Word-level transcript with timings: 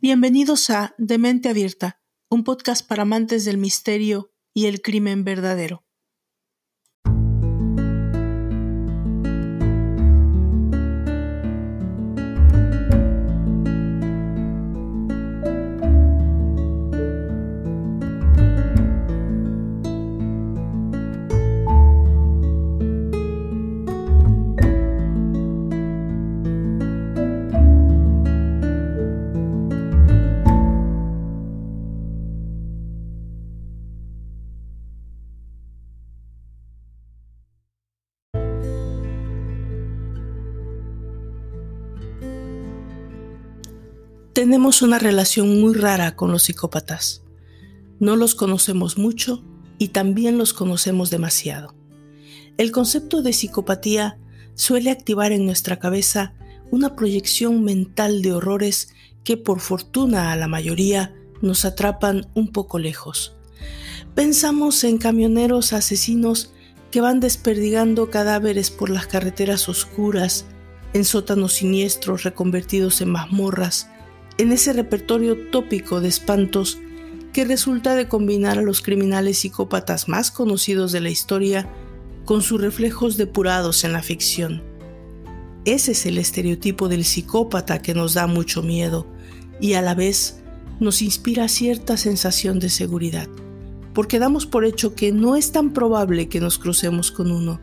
Bienvenidos 0.00 0.70
a 0.70 0.94
Demente 0.98 1.48
Abierta, 1.48 2.00
un 2.28 2.42
podcast 2.42 2.86
para 2.86 3.02
amantes 3.02 3.44
del 3.44 3.56
misterio 3.56 4.32
y 4.52 4.66
el 4.66 4.82
crimen 4.82 5.22
verdadero. 5.22 5.85
Tenemos 44.36 44.82
una 44.82 44.98
relación 44.98 45.62
muy 45.62 45.72
rara 45.72 46.14
con 46.14 46.30
los 46.30 46.42
psicópatas. 46.42 47.22
No 48.00 48.16
los 48.16 48.34
conocemos 48.34 48.98
mucho 48.98 49.42
y 49.78 49.88
también 49.88 50.36
los 50.36 50.52
conocemos 50.52 51.08
demasiado. 51.08 51.74
El 52.58 52.70
concepto 52.70 53.22
de 53.22 53.32
psicopatía 53.32 54.18
suele 54.54 54.90
activar 54.90 55.32
en 55.32 55.46
nuestra 55.46 55.78
cabeza 55.78 56.34
una 56.70 56.96
proyección 56.96 57.64
mental 57.64 58.20
de 58.20 58.34
horrores 58.34 58.90
que 59.24 59.38
por 59.38 59.60
fortuna 59.60 60.32
a 60.32 60.36
la 60.36 60.48
mayoría 60.48 61.14
nos 61.40 61.64
atrapan 61.64 62.26
un 62.34 62.52
poco 62.52 62.78
lejos. 62.78 63.38
Pensamos 64.14 64.84
en 64.84 64.98
camioneros 64.98 65.72
asesinos 65.72 66.52
que 66.90 67.00
van 67.00 67.20
desperdigando 67.20 68.10
cadáveres 68.10 68.70
por 68.70 68.90
las 68.90 69.06
carreteras 69.06 69.66
oscuras, 69.70 70.44
en 70.92 71.06
sótanos 71.06 71.54
siniestros 71.54 72.22
reconvertidos 72.22 73.00
en 73.00 73.08
mazmorras, 73.08 73.88
en 74.38 74.52
ese 74.52 74.72
repertorio 74.72 75.48
tópico 75.50 76.00
de 76.00 76.08
espantos 76.08 76.78
que 77.32 77.44
resulta 77.44 77.94
de 77.94 78.08
combinar 78.08 78.58
a 78.58 78.62
los 78.62 78.80
criminales 78.80 79.38
psicópatas 79.38 80.08
más 80.08 80.30
conocidos 80.30 80.92
de 80.92 81.00
la 81.00 81.10
historia 81.10 81.68
con 82.24 82.42
sus 82.42 82.60
reflejos 82.60 83.16
depurados 83.16 83.84
en 83.84 83.92
la 83.92 84.02
ficción. 84.02 84.62
Ese 85.64 85.92
es 85.92 86.06
el 86.06 86.18
estereotipo 86.18 86.88
del 86.88 87.04
psicópata 87.04 87.80
que 87.80 87.94
nos 87.94 88.14
da 88.14 88.26
mucho 88.26 88.62
miedo 88.62 89.06
y 89.60 89.74
a 89.74 89.82
la 89.82 89.94
vez 89.94 90.42
nos 90.80 91.02
inspira 91.02 91.48
cierta 91.48 91.96
sensación 91.96 92.58
de 92.58 92.68
seguridad, 92.68 93.28
porque 93.94 94.18
damos 94.18 94.46
por 94.46 94.64
hecho 94.64 94.94
que 94.94 95.12
no 95.12 95.36
es 95.36 95.52
tan 95.52 95.72
probable 95.72 96.28
que 96.28 96.40
nos 96.40 96.58
crucemos 96.58 97.10
con 97.10 97.32
uno. 97.32 97.60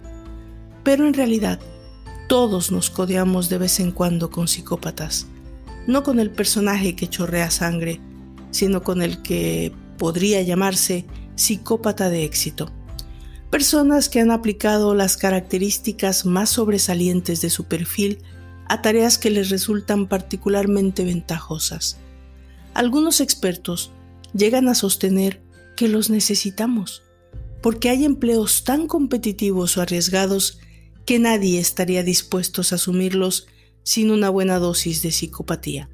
Pero 0.83 1.07
en 1.07 1.13
realidad, 1.13 1.59
todos 2.27 2.71
nos 2.71 2.89
codeamos 2.89 3.49
de 3.49 3.59
vez 3.59 3.79
en 3.79 3.91
cuando 3.91 4.31
con 4.31 4.47
psicópatas 4.47 5.27
no 5.87 6.03
con 6.03 6.19
el 6.19 6.31
personaje 6.31 6.95
que 6.95 7.09
chorrea 7.09 7.51
sangre, 7.51 7.99
sino 8.51 8.83
con 8.83 9.01
el 9.01 9.21
que 9.21 9.73
podría 9.97 10.41
llamarse 10.41 11.05
psicópata 11.35 12.09
de 12.09 12.23
éxito. 12.23 12.71
Personas 13.49 14.09
que 14.09 14.19
han 14.19 14.31
aplicado 14.31 14.95
las 14.95 15.17
características 15.17 16.25
más 16.25 16.49
sobresalientes 16.49 17.41
de 17.41 17.49
su 17.49 17.65
perfil 17.65 18.19
a 18.67 18.81
tareas 18.81 19.17
que 19.17 19.29
les 19.29 19.49
resultan 19.49 20.07
particularmente 20.07 21.03
ventajosas. 21.03 21.97
Algunos 22.73 23.21
expertos 23.21 23.91
llegan 24.33 24.67
a 24.67 24.75
sostener 24.75 25.41
que 25.75 25.87
los 25.87 26.09
necesitamos, 26.09 27.03
porque 27.61 27.89
hay 27.89 28.05
empleos 28.05 28.63
tan 28.63 28.87
competitivos 28.87 29.77
o 29.77 29.81
arriesgados 29.81 30.59
que 31.05 31.19
nadie 31.19 31.59
estaría 31.59 32.03
dispuesto 32.03 32.61
a 32.61 32.75
asumirlos 32.75 33.47
sin 33.83 34.11
una 34.11 34.29
buena 34.29 34.59
dosis 34.59 35.01
de 35.01 35.11
psicopatía. 35.11 35.89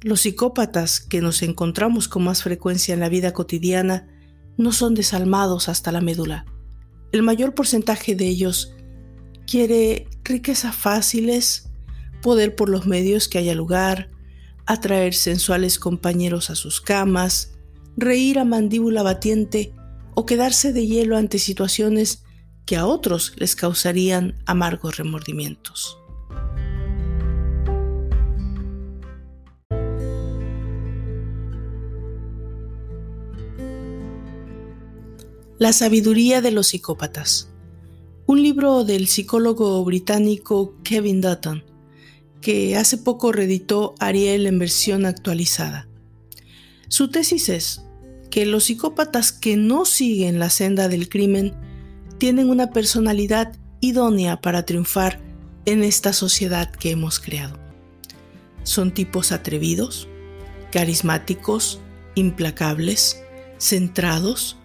Los 0.00 0.22
psicópatas 0.22 1.00
que 1.00 1.20
nos 1.20 1.42
encontramos 1.42 2.08
con 2.08 2.24
más 2.24 2.42
frecuencia 2.42 2.92
en 2.94 3.00
la 3.00 3.08
vida 3.08 3.32
cotidiana 3.32 4.08
no 4.56 4.72
son 4.72 4.94
desalmados 4.94 5.68
hasta 5.68 5.92
la 5.92 6.00
médula. 6.00 6.44
El 7.12 7.22
mayor 7.22 7.54
porcentaje 7.54 8.14
de 8.14 8.26
ellos 8.26 8.74
quiere 9.46 10.08
riquezas 10.24 10.74
fáciles, 10.74 11.70
poder 12.20 12.56
por 12.56 12.68
los 12.68 12.86
medios 12.86 13.28
que 13.28 13.38
haya 13.38 13.54
lugar, 13.54 14.10
atraer 14.66 15.14
sensuales 15.14 15.78
compañeros 15.78 16.50
a 16.50 16.54
sus 16.54 16.80
camas, 16.80 17.52
reír 17.96 18.38
a 18.38 18.44
mandíbula 18.44 19.02
batiente 19.02 19.72
o 20.14 20.26
quedarse 20.26 20.72
de 20.72 20.86
hielo 20.86 21.16
ante 21.16 21.38
situaciones 21.38 22.24
que 22.64 22.76
a 22.76 22.86
otros 22.86 23.34
les 23.36 23.56
causarían 23.56 24.42
amargos 24.46 24.96
remordimientos. 24.96 26.01
La 35.62 35.72
sabiduría 35.72 36.40
de 36.40 36.50
los 36.50 36.66
psicópatas. 36.66 37.48
Un 38.26 38.42
libro 38.42 38.82
del 38.82 39.06
psicólogo 39.06 39.84
británico 39.84 40.74
Kevin 40.82 41.20
Dutton, 41.20 41.62
que 42.40 42.76
hace 42.76 42.98
poco 42.98 43.30
reeditó 43.30 43.94
Ariel 44.00 44.48
en 44.48 44.58
versión 44.58 45.06
actualizada. 45.06 45.86
Su 46.88 47.10
tesis 47.10 47.48
es 47.48 47.84
que 48.28 48.44
los 48.44 48.64
psicópatas 48.64 49.30
que 49.30 49.56
no 49.56 49.84
siguen 49.84 50.40
la 50.40 50.50
senda 50.50 50.88
del 50.88 51.08
crimen 51.08 51.54
tienen 52.18 52.50
una 52.50 52.70
personalidad 52.70 53.56
idónea 53.80 54.40
para 54.40 54.64
triunfar 54.64 55.20
en 55.64 55.84
esta 55.84 56.12
sociedad 56.12 56.72
que 56.72 56.90
hemos 56.90 57.20
creado. 57.20 57.56
Son 58.64 58.92
tipos 58.92 59.30
atrevidos, 59.30 60.08
carismáticos, 60.72 61.78
implacables, 62.16 63.22
centrados, 63.58 64.56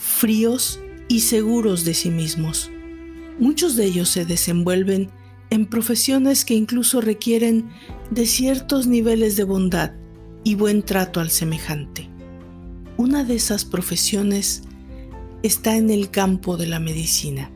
fríos 0.00 0.80
y 1.08 1.20
seguros 1.20 1.84
de 1.84 1.92
sí 1.92 2.10
mismos. 2.10 2.70
Muchos 3.38 3.76
de 3.76 3.84
ellos 3.84 4.08
se 4.08 4.24
desenvuelven 4.24 5.10
en 5.50 5.66
profesiones 5.66 6.46
que 6.46 6.54
incluso 6.54 7.02
requieren 7.02 7.68
de 8.10 8.24
ciertos 8.24 8.86
niveles 8.86 9.36
de 9.36 9.44
bondad 9.44 9.92
y 10.42 10.54
buen 10.54 10.82
trato 10.82 11.20
al 11.20 11.30
semejante. 11.30 12.08
Una 12.96 13.24
de 13.24 13.34
esas 13.34 13.66
profesiones 13.66 14.62
está 15.42 15.76
en 15.76 15.90
el 15.90 16.10
campo 16.10 16.56
de 16.56 16.66
la 16.66 16.80
medicina. 16.80 17.50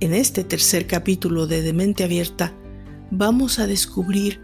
En 0.00 0.14
este 0.14 0.42
tercer 0.42 0.88
capítulo 0.88 1.46
de 1.46 1.62
Demente 1.62 2.02
Abierta 2.02 2.52
vamos 3.12 3.60
a 3.60 3.68
descubrir 3.68 4.40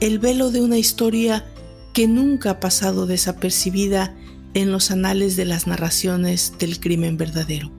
el 0.00 0.18
velo 0.18 0.50
de 0.50 0.62
una 0.62 0.78
historia 0.78 1.44
que 1.92 2.08
nunca 2.08 2.50
ha 2.50 2.60
pasado 2.60 3.06
desapercibida 3.06 4.14
en 4.54 4.72
los 4.72 4.90
anales 4.90 5.36
de 5.36 5.44
las 5.44 5.66
narraciones 5.66 6.54
del 6.58 6.80
crimen 6.80 7.16
verdadero, 7.16 7.70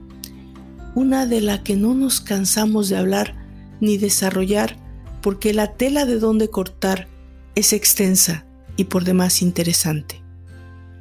una 0.94 1.26
de 1.26 1.40
la 1.40 1.62
que 1.62 1.76
no 1.76 1.94
nos 1.94 2.20
cansamos 2.20 2.88
de 2.88 2.96
hablar 2.96 3.34
ni 3.80 3.98
desarrollar 3.98 4.76
porque 5.22 5.52
la 5.52 5.74
tela 5.74 6.06
de 6.06 6.18
donde 6.18 6.48
cortar 6.48 7.08
es 7.54 7.72
extensa 7.72 8.46
y 8.76 8.84
por 8.84 9.04
demás 9.04 9.42
interesante. 9.42 10.22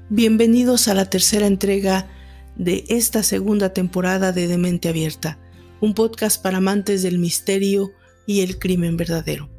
Bienvenidos 0.10 0.88
a 0.88 0.94
la 0.94 1.10
tercera 1.10 1.48
entrega 1.48 2.08
de 2.56 2.84
esta 2.90 3.24
segunda 3.24 3.74
temporada 3.74 4.32
de 4.32 4.48
Demente 4.48 4.90
Abierta, 4.90 5.40
un 5.82 5.94
podcast 5.94 6.42
para 6.42 6.58
amantes 6.58 7.04
del 7.04 7.20
misterio 7.20 7.92
y 8.26 8.42
el 8.42 8.60
crimen 8.60 8.98
verdadero. 8.98 9.50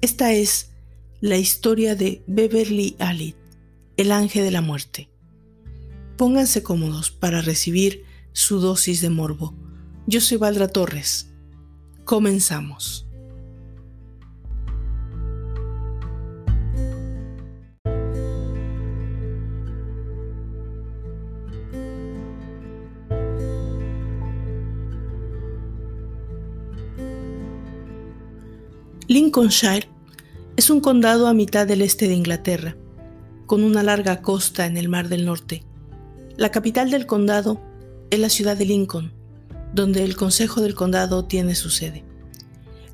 Esta 0.00 0.32
es 0.32 0.70
la 1.20 1.36
historia 1.36 1.94
de 1.94 2.22
Beverly 2.26 2.96
Alid, 2.98 3.34
el 3.96 4.12
ángel 4.12 4.44
de 4.44 4.50
la 4.50 4.60
muerte. 4.60 5.11
Pónganse 6.22 6.62
cómodos 6.62 7.10
para 7.10 7.40
recibir 7.40 8.04
su 8.30 8.60
dosis 8.60 9.00
de 9.00 9.10
morbo. 9.10 9.56
Yo 10.06 10.20
soy 10.20 10.38
Valdra 10.38 10.68
Torres. 10.68 11.32
Comenzamos. 12.04 13.08
Lincolnshire 29.08 29.88
es 30.56 30.70
un 30.70 30.78
condado 30.78 31.26
a 31.26 31.34
mitad 31.34 31.66
del 31.66 31.82
este 31.82 32.06
de 32.06 32.14
Inglaterra, 32.14 32.76
con 33.46 33.64
una 33.64 33.82
larga 33.82 34.22
costa 34.22 34.66
en 34.66 34.76
el 34.76 34.88
Mar 34.88 35.08
del 35.08 35.24
Norte. 35.24 35.64
La 36.36 36.50
capital 36.50 36.90
del 36.90 37.06
condado 37.06 37.60
es 38.10 38.18
la 38.18 38.30
ciudad 38.30 38.56
de 38.56 38.64
Lincoln, 38.64 39.12
donde 39.74 40.02
el 40.02 40.16
Consejo 40.16 40.62
del 40.62 40.74
Condado 40.74 41.26
tiene 41.26 41.54
su 41.54 41.68
sede. 41.68 42.04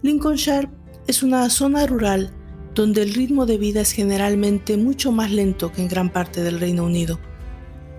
Lincolnshire 0.02 0.68
es 1.06 1.22
una 1.22 1.48
zona 1.48 1.86
rural 1.86 2.32
donde 2.74 3.02
el 3.02 3.14
ritmo 3.14 3.46
de 3.46 3.56
vida 3.56 3.80
es 3.80 3.92
generalmente 3.92 4.76
mucho 4.76 5.12
más 5.12 5.30
lento 5.30 5.70
que 5.70 5.82
en 5.82 5.88
gran 5.88 6.12
parte 6.12 6.42
del 6.42 6.58
Reino 6.58 6.84
Unido. 6.84 7.20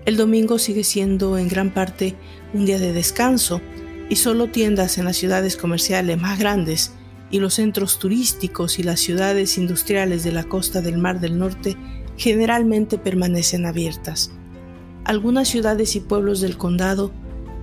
El 0.04 0.18
domingo 0.18 0.58
sigue 0.58 0.84
siendo 0.84 1.38
en 1.38 1.48
gran 1.48 1.72
parte 1.72 2.16
un 2.52 2.66
día 2.66 2.78
de 2.78 2.92
descanso 2.92 3.62
y 4.10 4.16
solo 4.16 4.50
tiendas 4.50 4.98
en 4.98 5.06
las 5.06 5.16
ciudades 5.16 5.56
comerciales 5.56 6.20
más 6.20 6.38
grandes 6.38 6.92
y 7.30 7.38
los 7.38 7.54
centros 7.54 7.98
turísticos 7.98 8.78
y 8.78 8.82
las 8.82 9.00
ciudades 9.00 9.56
industriales 9.56 10.22
de 10.22 10.32
la 10.32 10.44
costa 10.44 10.82
del 10.82 10.98
Mar 10.98 11.20
del 11.20 11.38
Norte 11.38 11.76
generalmente 12.16 12.98
permanecen 12.98 13.64
abiertas. 13.64 14.32
Algunas 15.04 15.48
ciudades 15.48 15.96
y 15.96 16.00
pueblos 16.00 16.40
del 16.40 16.56
condado 16.56 17.10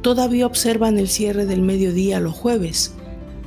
todavía 0.01 0.45
observan 0.45 0.97
el 0.97 1.07
cierre 1.07 1.45
del 1.45 1.61
mediodía 1.61 2.19
los 2.19 2.33
jueves, 2.33 2.93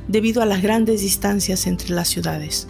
debido 0.07 0.41
a 0.41 0.45
las 0.45 0.61
grandes 0.61 1.01
distancias 1.01 1.67
entre 1.67 1.93
las 1.93 2.07
ciudades. 2.07 2.67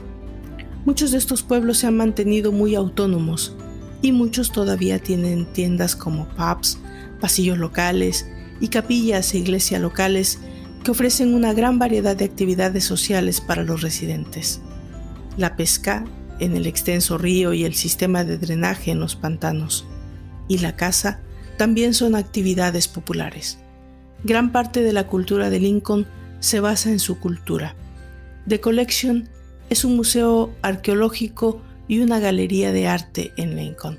Muchos 0.85 1.11
de 1.11 1.19
estos 1.19 1.43
pueblos 1.43 1.77
se 1.77 1.87
han 1.87 1.97
mantenido 1.97 2.51
muy 2.51 2.75
autónomos 2.75 3.55
y 4.01 4.11
muchos 4.11 4.51
todavía 4.51 4.99
tienen 4.99 5.45
tiendas 5.53 5.95
como 5.95 6.27
pubs, 6.29 6.79
pasillos 7.19 7.57
locales 7.57 8.27
y 8.59 8.69
capillas 8.69 9.33
e 9.33 9.37
iglesias 9.37 9.79
locales 9.79 10.39
que 10.83 10.91
ofrecen 10.91 11.35
una 11.35 11.53
gran 11.53 11.77
variedad 11.77 12.15
de 12.15 12.25
actividades 12.25 12.83
sociales 12.83 13.41
para 13.41 13.63
los 13.63 13.81
residentes. 13.81 14.61
La 15.37 15.55
pesca 15.55 16.03
en 16.39 16.55
el 16.55 16.65
extenso 16.65 17.19
río 17.19 17.53
y 17.53 17.63
el 17.63 17.75
sistema 17.75 18.23
de 18.23 18.39
drenaje 18.39 18.89
en 18.89 18.99
los 18.99 19.15
pantanos 19.15 19.85
y 20.51 20.57
la 20.57 20.75
caza 20.75 21.21
también 21.55 21.93
son 21.93 22.13
actividades 22.13 22.89
populares. 22.89 23.57
Gran 24.25 24.51
parte 24.51 24.83
de 24.83 24.91
la 24.91 25.07
cultura 25.07 25.49
de 25.49 25.61
Lincoln 25.61 26.05
se 26.41 26.59
basa 26.59 26.91
en 26.91 26.99
su 26.99 27.19
cultura. 27.19 27.77
The 28.49 28.59
Collection 28.59 29.29
es 29.69 29.85
un 29.85 29.95
museo 29.95 30.53
arqueológico 30.61 31.61
y 31.87 32.01
una 32.01 32.19
galería 32.19 32.73
de 32.73 32.85
arte 32.85 33.31
en 33.37 33.55
Lincoln. 33.55 33.97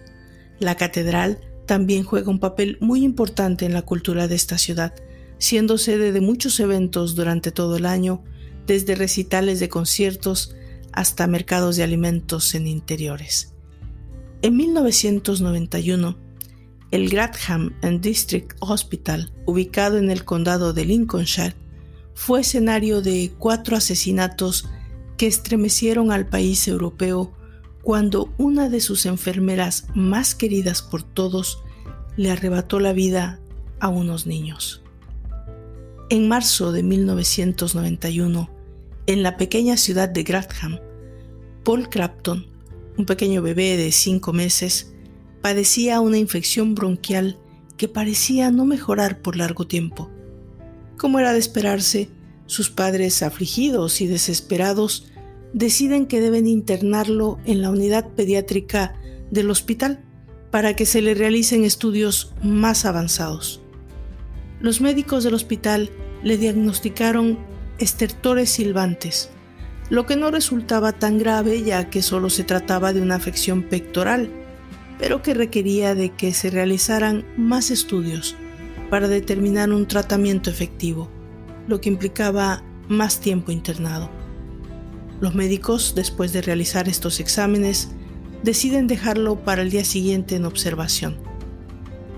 La 0.58 0.74
catedral 0.76 1.38
también 1.64 2.04
juega 2.04 2.30
un 2.30 2.38
papel 2.38 2.76
muy 2.82 3.02
importante 3.02 3.64
en 3.64 3.72
la 3.72 3.80
cultura 3.80 4.28
de 4.28 4.34
esta 4.34 4.58
ciudad, 4.58 4.92
siendo 5.38 5.78
sede 5.78 6.12
de 6.12 6.20
muchos 6.20 6.60
eventos 6.60 7.14
durante 7.14 7.50
todo 7.50 7.78
el 7.78 7.86
año, 7.86 8.22
desde 8.66 8.94
recitales 8.94 9.58
de 9.58 9.70
conciertos 9.70 10.54
hasta 10.92 11.26
mercados 11.26 11.76
de 11.76 11.82
alimentos 11.82 12.54
en 12.54 12.66
interiores. 12.66 13.54
En 14.42 14.54
1991, 14.56 16.21
el 16.92 17.08
Grantham 17.08 17.74
and 17.82 18.00
District 18.02 18.54
Hospital, 18.60 19.32
ubicado 19.46 19.96
en 19.96 20.10
el 20.10 20.24
condado 20.24 20.74
de 20.74 20.84
Lincolnshire, 20.84 21.56
fue 22.14 22.42
escenario 22.42 23.00
de 23.00 23.32
cuatro 23.38 23.76
asesinatos 23.76 24.68
que 25.16 25.26
estremecieron 25.26 26.12
al 26.12 26.28
país 26.28 26.68
europeo 26.68 27.32
cuando 27.82 28.32
una 28.36 28.68
de 28.68 28.80
sus 28.80 29.06
enfermeras 29.06 29.86
más 29.94 30.34
queridas 30.34 30.82
por 30.82 31.02
todos 31.02 31.62
le 32.16 32.30
arrebató 32.30 32.78
la 32.78 32.92
vida 32.92 33.40
a 33.80 33.88
unos 33.88 34.26
niños. 34.26 34.82
En 36.10 36.28
marzo 36.28 36.72
de 36.72 36.82
1991, 36.82 38.50
en 39.06 39.22
la 39.22 39.38
pequeña 39.38 39.78
ciudad 39.78 40.10
de 40.10 40.24
Grantham, 40.24 40.78
Paul 41.64 41.88
Crafton, 41.88 42.46
un 42.98 43.06
pequeño 43.06 43.40
bebé 43.40 43.78
de 43.78 43.90
cinco 43.92 44.34
meses, 44.34 44.91
padecía 45.42 46.00
una 46.00 46.18
infección 46.18 46.74
bronquial 46.74 47.38
que 47.76 47.88
parecía 47.88 48.50
no 48.50 48.64
mejorar 48.64 49.20
por 49.20 49.36
largo 49.36 49.66
tiempo. 49.66 50.10
Como 50.96 51.18
era 51.18 51.32
de 51.32 51.40
esperarse, 51.40 52.08
sus 52.46 52.70
padres, 52.70 53.22
afligidos 53.22 54.00
y 54.00 54.06
desesperados, 54.06 55.08
deciden 55.52 56.06
que 56.06 56.20
deben 56.20 56.46
internarlo 56.46 57.38
en 57.44 57.60
la 57.60 57.70
unidad 57.70 58.08
pediátrica 58.10 58.94
del 59.30 59.50
hospital 59.50 60.04
para 60.50 60.76
que 60.76 60.86
se 60.86 61.02
le 61.02 61.14
realicen 61.14 61.64
estudios 61.64 62.32
más 62.42 62.84
avanzados. 62.84 63.60
Los 64.60 64.80
médicos 64.80 65.24
del 65.24 65.34
hospital 65.34 65.90
le 66.22 66.36
diagnosticaron 66.38 67.38
estertores 67.78 68.50
silbantes, 68.50 69.30
lo 69.90 70.06
que 70.06 70.16
no 70.16 70.30
resultaba 70.30 70.92
tan 70.92 71.18
grave 71.18 71.62
ya 71.62 71.90
que 71.90 72.02
solo 72.02 72.30
se 72.30 72.44
trataba 72.44 72.92
de 72.92 73.02
una 73.02 73.16
afección 73.16 73.62
pectoral, 73.62 74.30
pero 75.02 75.20
que 75.20 75.34
requería 75.34 75.96
de 75.96 76.10
que 76.10 76.32
se 76.32 76.48
realizaran 76.48 77.24
más 77.36 77.72
estudios 77.72 78.36
para 78.88 79.08
determinar 79.08 79.72
un 79.72 79.88
tratamiento 79.88 80.48
efectivo, 80.48 81.10
lo 81.66 81.80
que 81.80 81.88
implicaba 81.88 82.62
más 82.88 83.18
tiempo 83.18 83.50
internado. 83.50 84.08
Los 85.20 85.34
médicos, 85.34 85.94
después 85.96 86.32
de 86.32 86.40
realizar 86.40 86.88
estos 86.88 87.18
exámenes, 87.18 87.88
deciden 88.44 88.86
dejarlo 88.86 89.42
para 89.42 89.62
el 89.62 89.70
día 89.70 89.84
siguiente 89.84 90.36
en 90.36 90.44
observación. 90.44 91.16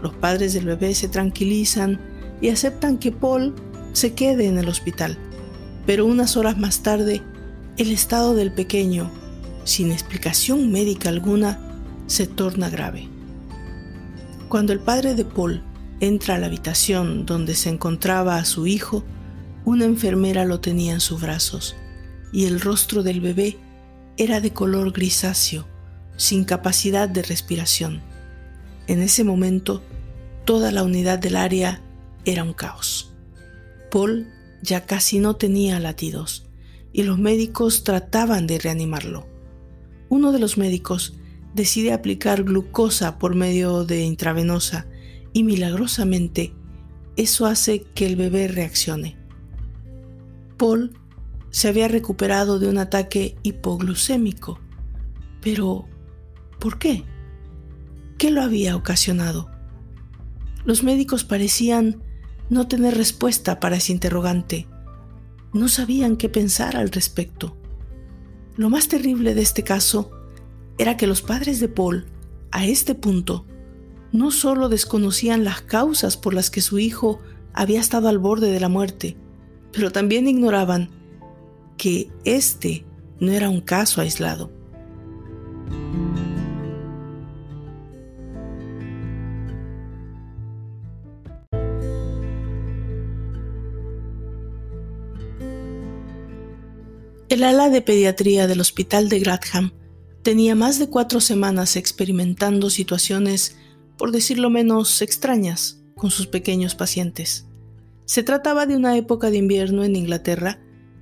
Los 0.02 0.12
padres 0.12 0.52
del 0.52 0.66
bebé 0.66 0.94
se 0.94 1.08
tranquilizan 1.08 1.98
y 2.42 2.50
aceptan 2.50 2.98
que 2.98 3.12
Paul 3.12 3.54
se 3.94 4.12
quede 4.12 4.44
en 4.44 4.58
el 4.58 4.69
hospital. 4.69 5.16
Pero 5.87 6.04
unas 6.04 6.37
horas 6.37 6.58
más 6.58 6.82
tarde, 6.82 7.22
el 7.78 7.90
estado 7.92 8.34
del 8.34 8.52
pequeño, 8.52 9.10
sin 9.64 9.90
explicación 9.90 10.70
médica 10.70 11.08
alguna, 11.08 11.74
se 12.06 12.26
torna 12.26 12.68
grave. 12.70 13.08
Cuando 14.48 14.72
el 14.72 14.80
padre 14.80 15.14
de 15.14 15.24
Paul 15.24 15.62
entra 16.00 16.34
a 16.34 16.38
la 16.38 16.46
habitación 16.46 17.26
donde 17.26 17.54
se 17.54 17.70
encontraba 17.70 18.36
a 18.36 18.44
su 18.44 18.66
hijo, 18.66 19.04
una 19.64 19.84
enfermera 19.84 20.44
lo 20.44 20.60
tenía 20.60 20.92
en 20.92 21.00
sus 21.00 21.20
brazos 21.20 21.76
y 22.32 22.44
el 22.46 22.60
rostro 22.60 23.02
del 23.02 23.20
bebé 23.20 23.56
era 24.16 24.40
de 24.40 24.52
color 24.52 24.92
grisáceo, 24.92 25.66
sin 26.16 26.44
capacidad 26.44 27.08
de 27.08 27.22
respiración. 27.22 28.02
En 28.86 29.00
ese 29.00 29.24
momento, 29.24 29.82
toda 30.44 30.70
la 30.70 30.82
unidad 30.82 31.18
del 31.18 31.36
área 31.36 31.80
era 32.24 32.44
un 32.44 32.52
caos. 32.52 33.12
Paul 33.90 34.28
ya 34.62 34.86
casi 34.86 35.18
no 35.18 35.36
tenía 35.36 35.80
latidos 35.80 36.46
y 36.92 37.02
los 37.02 37.18
médicos 37.18 37.84
trataban 37.84 38.46
de 38.46 38.58
reanimarlo. 38.58 39.26
Uno 40.08 40.32
de 40.32 40.38
los 40.38 40.58
médicos 40.58 41.14
decide 41.54 41.92
aplicar 41.92 42.42
glucosa 42.42 43.18
por 43.18 43.34
medio 43.34 43.84
de 43.84 44.02
intravenosa 44.02 44.86
y 45.32 45.44
milagrosamente 45.44 46.52
eso 47.16 47.46
hace 47.46 47.82
que 47.94 48.06
el 48.06 48.16
bebé 48.16 48.48
reaccione. 48.48 49.16
Paul 50.56 50.98
se 51.50 51.68
había 51.68 51.87
recuperado 51.87 52.58
de 52.58 52.68
un 52.68 52.78
ataque 52.78 53.37
hipoglucémico. 53.42 54.58
Pero, 55.40 55.87
¿por 56.58 56.78
qué? 56.78 57.04
¿Qué 58.18 58.30
lo 58.30 58.42
había 58.42 58.75
ocasionado? 58.75 59.50
Los 60.64 60.82
médicos 60.82 61.23
parecían 61.23 62.02
no 62.50 62.66
tener 62.66 62.96
respuesta 62.96 63.61
para 63.61 63.76
ese 63.76 63.92
interrogante. 63.92 64.66
No 65.52 65.68
sabían 65.68 66.16
qué 66.16 66.28
pensar 66.28 66.76
al 66.76 66.90
respecto. 66.90 67.56
Lo 68.56 68.70
más 68.70 68.88
terrible 68.88 69.34
de 69.34 69.42
este 69.42 69.62
caso 69.62 70.11
era 70.78 70.97
que 70.97 71.07
los 71.07 71.23
padres 71.23 71.61
de 71.61 71.69
Paul, 71.69 72.07
a 72.50 72.66
este 72.66 72.95
punto, 72.95 73.47
no 74.12 74.31
solo 74.31 74.69
desconocían 74.69 75.45
las 75.45 75.62
causas 75.62 76.16
por 76.16 76.35
las 76.35 76.50
que 76.50 76.61
su 76.61 76.78
hijo 76.78 77.21
había 77.52 77.81
estado 77.81 78.09
al 78.09 78.19
borde 78.19 78.50
de 78.50 78.61
la 78.61 78.69
muerte, 78.69 79.16
pero 79.73 79.90
también 79.93 80.28
ignoraban 80.28 80.90
que 81.76 82.11
este 82.25 82.85
no 83.19 83.33
era 83.33 83.49
un 83.49 83.61
caso 83.61 84.00
aislado. 84.00 84.50
El 97.28 97.43
ala 97.43 97.69
de 97.69 97.81
pediatría 97.81 98.47
del 98.47 98.61
Hospital 98.61 99.09
de 99.09 99.19
Grantham 99.19 99.73
tenía 100.25 100.54
más 100.54 100.78
de 100.78 100.88
cuatro 100.88 101.21
semanas 101.21 101.76
experimentando 101.76 102.71
situaciones, 102.71 103.59
por 103.99 104.11
decirlo 104.11 104.49
menos, 104.49 105.02
extrañas 105.02 105.83
con 105.95 106.11
sus 106.11 106.26
pequeños 106.26 106.75
pacientes. 106.75 107.47
Se 108.07 108.23
trataba 108.23 108.64
de 108.64 108.75
una 108.75 108.97
época 108.97 109.31
de 109.31 109.37
invierno 109.37 109.85
en 109.85 109.97
Inglaterra 109.97 110.59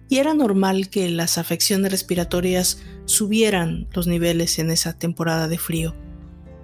y 0.09 0.19
era 0.19 0.35
normal 0.35 0.91
que 0.91 1.09
las 1.09 1.39
afecciones 1.39 1.93
respiratorias 1.93 2.83
subieran 3.05 3.89
los 3.95 4.09
niveles 4.09 4.59
en 4.59 4.73
esa 4.73 4.99
temporada 4.99 5.47
de 5.47 5.57
frío. 5.57 5.95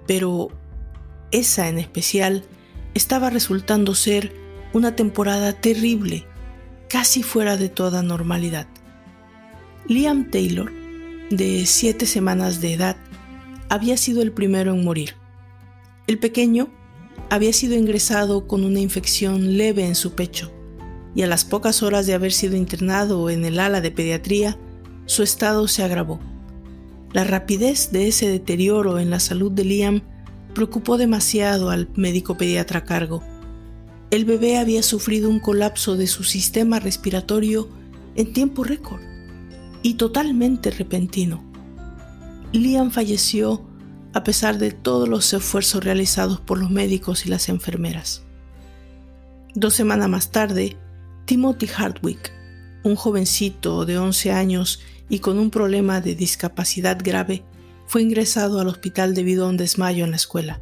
Pero 0.05 0.49
esa 1.31 1.69
en 1.69 1.79
especial 1.79 2.43
estaba 2.93 3.29
resultando 3.29 3.95
ser 3.95 4.33
una 4.73 4.97
temporada 4.97 5.53
terrible, 5.53 6.25
casi 6.89 7.23
fuera 7.23 7.55
de 7.55 7.69
toda 7.69 8.03
normalidad. 8.03 8.67
Liam 9.87 10.29
Taylor, 10.29 10.78
de 11.29 11.65
siete 11.67 12.07
semanas 12.07 12.59
de 12.59 12.73
edad, 12.73 12.97
había 13.69 13.97
sido 13.97 14.21
el 14.21 14.31
primero 14.31 14.73
en 14.73 14.83
morir. 14.83 15.15
El 16.07 16.17
pequeño 16.17 16.69
había 17.29 17.53
sido 17.53 17.75
ingresado 17.75 18.47
con 18.47 18.63
una 18.63 18.79
infección 18.79 19.57
leve 19.57 19.85
en 19.85 19.93
su 19.93 20.13
pecho, 20.13 20.51
y 21.13 21.21
a 21.21 21.27
las 21.27 21.45
pocas 21.45 21.83
horas 21.83 22.07
de 22.07 22.15
haber 22.15 22.31
sido 22.31 22.55
internado 22.55 23.29
en 23.29 23.45
el 23.45 23.59
ala 23.59 23.79
de 23.81 23.91
pediatría, 23.91 24.57
su 25.05 25.21
estado 25.21 25.67
se 25.67 25.83
agravó. 25.83 26.19
La 27.13 27.23
rapidez 27.23 27.91
de 27.91 28.07
ese 28.07 28.27
deterioro 28.27 28.99
en 28.99 29.09
la 29.09 29.19
salud 29.19 29.51
de 29.51 29.65
Liam 29.65 30.01
preocupó 30.55 30.97
demasiado 30.97 31.69
al 31.69 31.89
médico 31.95 32.37
pediatra 32.37 32.79
a 32.79 32.85
cargo. 32.85 33.23
El 34.09 34.25
bebé 34.25 34.57
había 34.57 34.81
sufrido 34.81 35.29
un 35.29 35.39
colapso 35.39 35.95
de 35.95 36.07
su 36.07 36.23
sistema 36.23 36.79
respiratorio 36.79 37.69
en 38.15 38.33
tiempo 38.33 38.63
récord 38.63 39.08
y 39.81 39.95
totalmente 39.95 40.71
repentino. 40.71 41.43
Liam 42.51 42.91
falleció 42.91 43.65
a 44.13 44.23
pesar 44.23 44.57
de 44.57 44.71
todos 44.71 45.07
los 45.07 45.31
esfuerzos 45.33 45.83
realizados 45.83 46.39
por 46.39 46.57
los 46.57 46.71
médicos 46.71 47.25
y 47.25 47.29
las 47.29 47.49
enfermeras. 47.49 48.23
Dos 49.53 49.75
semanas 49.75 50.09
más 50.09 50.31
tarde, 50.31 50.77
Timothy 51.25 51.67
Hardwick, 51.67 52.33
un 52.83 52.95
jovencito 52.95 53.85
de 53.85 53.97
11 53.97 54.31
años 54.31 54.81
y 55.09 55.19
con 55.19 55.37
un 55.37 55.51
problema 55.51 56.01
de 56.01 56.15
discapacidad 56.15 56.97
grave, 57.01 57.43
fue 57.85 58.01
ingresado 58.01 58.59
al 58.59 58.67
hospital 58.67 59.13
debido 59.13 59.45
a 59.45 59.49
un 59.49 59.57
desmayo 59.57 60.05
en 60.05 60.11
la 60.11 60.17
escuela. 60.17 60.61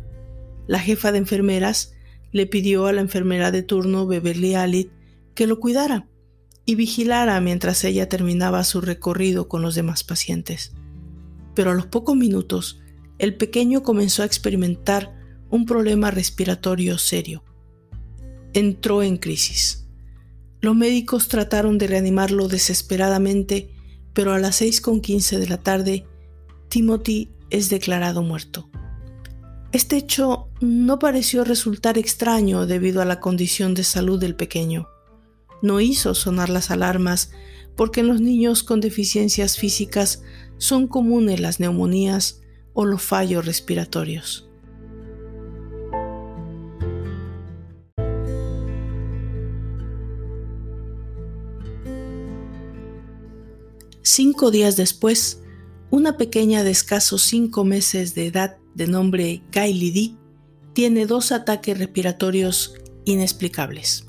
La 0.68 0.80
jefa 0.80 1.12
de 1.12 1.20
enfermeras 1.20 1.94
le 2.32 2.46
pidió 2.46 2.86
a 2.88 2.94
la 2.94 3.02
enfermera 3.02 3.52
de 3.52 3.64
turno 3.64 4.08
Beverly 4.08 4.56
Alit 4.56 4.92
que 5.36 5.48
lo 5.48 5.60
cuidara 5.60 6.08
y 6.68 6.76
vigilara 6.76 7.40
mientras 7.40 7.84
ella 7.86 8.10
terminaba 8.10 8.64
su 8.66 8.82
recorrido 8.82 9.48
con 9.48 9.62
los 9.62 9.74
demás 9.74 10.04
pacientes. 10.04 10.74
Pero 11.56 11.72
a 11.72 11.74
los 11.74 11.88
pocos 11.88 12.16
minutos, 12.16 12.82
el 13.20 13.38
pequeño 13.38 13.84
comenzó 13.84 14.22
a 14.22 14.26
experimentar 14.26 15.16
un 15.50 15.66
problema 15.66 16.12
respiratorio 16.12 16.98
serio. 16.98 17.46
Entró 18.54 19.02
en 19.02 19.16
crisis. 19.16 19.88
Los 20.60 20.76
médicos 20.76 21.30
trataron 21.30 21.78
de 21.78 21.88
reanimarlo 21.88 22.50
desesperadamente, 22.50 23.74
pero 24.14 24.34
a 24.34 24.40
las 24.40 24.62
6.15 24.62 25.38
de 25.38 25.48
la 25.48 25.58
tarde, 25.60 26.06
Timothy 26.68 27.32
es 27.50 27.70
declarado 27.70 28.24
muerto. 28.24 28.70
Este 29.72 29.96
hecho 29.96 30.50
no 30.60 31.00
pareció 31.00 31.46
resultar 31.46 31.98
extraño 31.98 32.66
debido 32.66 33.02
a 33.02 33.06
la 33.06 33.22
condición 33.22 33.74
de 33.74 33.86
salud 33.86 34.20
del 34.20 34.36
pequeño. 34.36 34.90
No 35.62 35.82
hizo 35.82 36.14
sonar 36.14 36.50
las 36.50 36.72
alarmas 36.72 37.32
porque 37.76 38.02
en 38.02 38.08
los 38.08 38.22
niños 38.22 38.64
con 38.64 38.82
deficiencias 38.82 39.58
físicas 39.58 40.24
son 40.58 40.88
comunes 40.88 41.40
las 41.40 41.60
neumonías 41.60 42.42
o 42.74 42.86
los 42.86 43.02
fallos 43.02 43.46
respiratorios. 43.46 44.48
Cinco 54.02 54.50
días 54.50 54.76
después, 54.78 55.44
una 55.92 56.18
pequeña 56.18 56.64
de 56.64 56.72
escasos 56.72 57.22
cinco 57.22 57.64
meses 57.64 58.16
de 58.16 58.26
edad 58.26 58.58
de 58.74 58.88
nombre 58.88 59.44
Kylie 59.52 59.92
D 59.92 60.16
tiene 60.74 61.06
dos 61.06 61.32
ataques 61.32 61.78
respiratorios 61.78 62.74
inexplicables. 63.06 64.07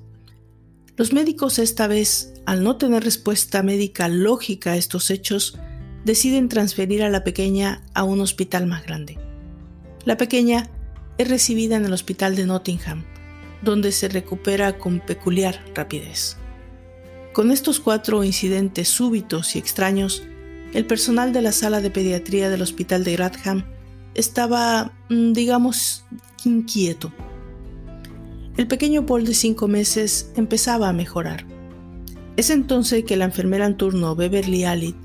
Los 0.98 1.12
médicos 1.12 1.60
esta 1.60 1.86
vez, 1.86 2.34
al 2.44 2.64
no 2.64 2.76
tener 2.76 3.04
respuesta 3.04 3.62
médica 3.62 4.08
lógica 4.08 4.72
a 4.72 4.76
estos 4.76 5.12
hechos, 5.12 5.56
deciden 6.04 6.48
transferir 6.48 7.04
a 7.04 7.08
la 7.08 7.22
pequeña 7.22 7.84
a 7.94 8.02
un 8.02 8.20
hospital 8.20 8.66
más 8.66 8.84
grande. 8.84 9.16
La 10.04 10.16
pequeña 10.16 10.68
es 11.16 11.28
recibida 11.28 11.76
en 11.76 11.84
el 11.84 11.92
hospital 11.92 12.34
de 12.34 12.46
Nottingham, 12.46 13.04
donde 13.62 13.92
se 13.92 14.08
recupera 14.08 14.76
con 14.76 14.98
peculiar 14.98 15.62
rapidez. 15.72 16.36
Con 17.32 17.52
estos 17.52 17.78
cuatro 17.78 18.24
incidentes 18.24 18.88
súbitos 18.88 19.54
y 19.54 19.60
extraños, 19.60 20.24
el 20.74 20.84
personal 20.84 21.32
de 21.32 21.42
la 21.42 21.52
sala 21.52 21.80
de 21.80 21.92
pediatría 21.92 22.50
del 22.50 22.62
hospital 22.62 23.04
de 23.04 23.12
Grantham 23.12 23.64
estaba, 24.14 24.98
mm, 25.10 25.32
digamos, 25.32 26.04
inquieto. 26.44 27.12
El 28.58 28.66
pequeño 28.66 29.06
Paul 29.06 29.24
de 29.24 29.34
cinco 29.34 29.68
meses 29.68 30.32
empezaba 30.34 30.88
a 30.88 30.92
mejorar. 30.92 31.46
Es 32.36 32.50
entonces 32.50 33.04
que 33.04 33.16
la 33.16 33.26
enfermera 33.26 33.64
en 33.64 33.76
turno, 33.76 34.16
Beverly 34.16 34.64
Alit, 34.64 34.96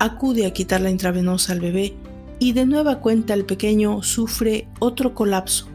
acude 0.00 0.44
a 0.44 0.52
quitar 0.52 0.80
la 0.80 0.90
intravenosa 0.90 1.52
al 1.52 1.60
bebé 1.60 1.94
y 2.40 2.52
de 2.52 2.66
nueva 2.66 2.98
cuenta 2.98 3.32
el 3.32 3.44
pequeño 3.44 4.02
sufre 4.02 4.66
otro 4.80 5.14
colapso. 5.14 5.68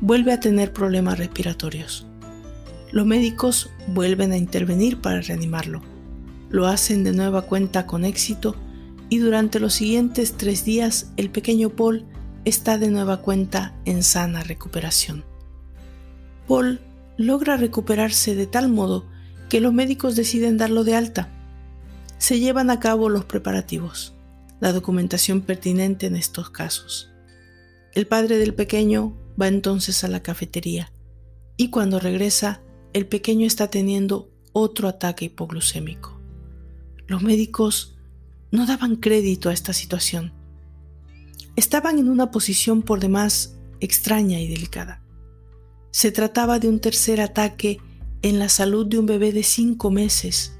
Vuelve 0.00 0.32
a 0.32 0.38
tener 0.38 0.72
problemas 0.72 1.18
respiratorios. 1.18 2.06
Los 2.92 3.06
médicos 3.06 3.70
vuelven 3.88 4.30
a 4.30 4.36
intervenir 4.36 5.00
para 5.00 5.22
reanimarlo. 5.22 5.82
Lo 6.48 6.68
hacen 6.68 7.02
de 7.02 7.10
nueva 7.10 7.42
cuenta 7.42 7.86
con 7.86 8.04
éxito 8.04 8.54
y 9.08 9.18
durante 9.18 9.58
los 9.58 9.74
siguientes 9.74 10.34
tres 10.36 10.64
días 10.64 11.10
el 11.16 11.28
pequeño 11.28 11.70
Paul 11.70 12.04
está 12.44 12.78
de 12.78 12.88
nueva 12.88 13.16
cuenta 13.16 13.74
en 13.84 14.04
sana 14.04 14.44
recuperación. 14.44 15.24
Paul 16.46 16.80
logra 17.16 17.56
recuperarse 17.56 18.34
de 18.34 18.46
tal 18.46 18.68
modo 18.68 19.06
que 19.48 19.60
los 19.60 19.72
médicos 19.72 20.16
deciden 20.16 20.56
darlo 20.56 20.84
de 20.84 20.94
alta 20.94 21.30
se 22.18 22.40
llevan 22.40 22.70
a 22.70 22.80
cabo 22.80 23.08
los 23.08 23.24
preparativos, 23.24 24.14
la 24.60 24.72
documentación 24.72 25.42
pertinente 25.42 26.06
en 26.06 26.16
estos 26.16 26.50
casos. 26.50 27.10
El 27.94 28.06
padre 28.06 28.38
del 28.38 28.54
pequeño 28.54 29.16
va 29.40 29.48
entonces 29.48 30.02
a 30.02 30.08
la 30.08 30.22
cafetería 30.22 30.92
y 31.56 31.70
cuando 31.70 31.98
regresa, 32.00 32.62
el 32.92 33.06
pequeño 33.06 33.46
está 33.46 33.68
teniendo 33.68 34.30
otro 34.52 34.88
ataque 34.88 35.26
hipoglucémico. 35.26 36.20
Los 37.06 37.22
médicos 37.22 37.96
no 38.50 38.66
daban 38.66 38.96
crédito 38.96 39.50
a 39.50 39.52
esta 39.52 39.72
situación. 39.72 40.32
Estaban 41.56 41.98
en 41.98 42.08
una 42.08 42.30
posición 42.30 42.82
por 42.82 43.00
demás 43.00 43.56
extraña 43.80 44.40
y 44.40 44.48
delicada. 44.48 45.02
Se 45.96 46.12
trataba 46.12 46.58
de 46.58 46.68
un 46.68 46.78
tercer 46.78 47.22
ataque 47.22 47.78
en 48.20 48.38
la 48.38 48.50
salud 48.50 48.84
de 48.84 48.98
un 48.98 49.06
bebé 49.06 49.32
de 49.32 49.42
cinco 49.42 49.90
meses 49.90 50.58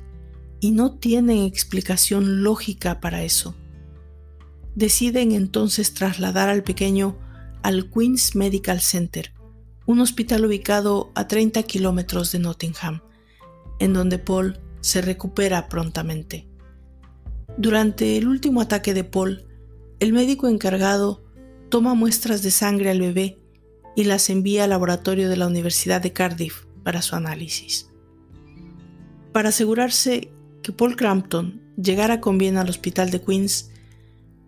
y 0.60 0.70
no 0.70 0.94
tienen 0.94 1.42
explicación 1.42 2.42
lógica 2.42 3.02
para 3.02 3.22
eso. 3.22 3.54
Deciden 4.74 5.32
entonces 5.32 5.92
trasladar 5.92 6.48
al 6.48 6.62
pequeño 6.62 7.18
al 7.62 7.90
Queen's 7.90 8.34
Medical 8.34 8.80
Center, 8.80 9.34
un 9.84 10.00
hospital 10.00 10.46
ubicado 10.46 11.12
a 11.14 11.28
30 11.28 11.64
kilómetros 11.64 12.32
de 12.32 12.38
Nottingham, 12.38 13.02
en 13.78 13.92
donde 13.92 14.18
Paul 14.18 14.58
se 14.80 15.02
recupera 15.02 15.68
prontamente. 15.68 16.48
Durante 17.58 18.16
el 18.16 18.26
último 18.26 18.62
ataque 18.62 18.94
de 18.94 19.04
Paul, 19.04 19.44
el 20.00 20.14
médico 20.14 20.48
encargado 20.48 21.22
toma 21.68 21.92
muestras 21.92 22.42
de 22.42 22.50
sangre 22.50 22.88
al 22.88 23.00
bebé 23.00 23.38
y 23.96 24.04
las 24.04 24.30
envía 24.30 24.64
al 24.64 24.70
laboratorio 24.70 25.28
de 25.28 25.36
la 25.36 25.48
Universidad 25.48 26.00
de 26.00 26.12
Cardiff 26.12 26.66
para 26.84 27.02
su 27.02 27.16
análisis. 27.16 27.90
Para 29.32 29.48
asegurarse 29.48 30.30
que 30.62 30.72
Paul 30.72 30.94
Crampton 30.94 31.62
llegara 31.76 32.20
con 32.20 32.38
bien 32.38 32.58
al 32.58 32.68
hospital 32.68 33.10
de 33.10 33.22
Queens, 33.22 33.70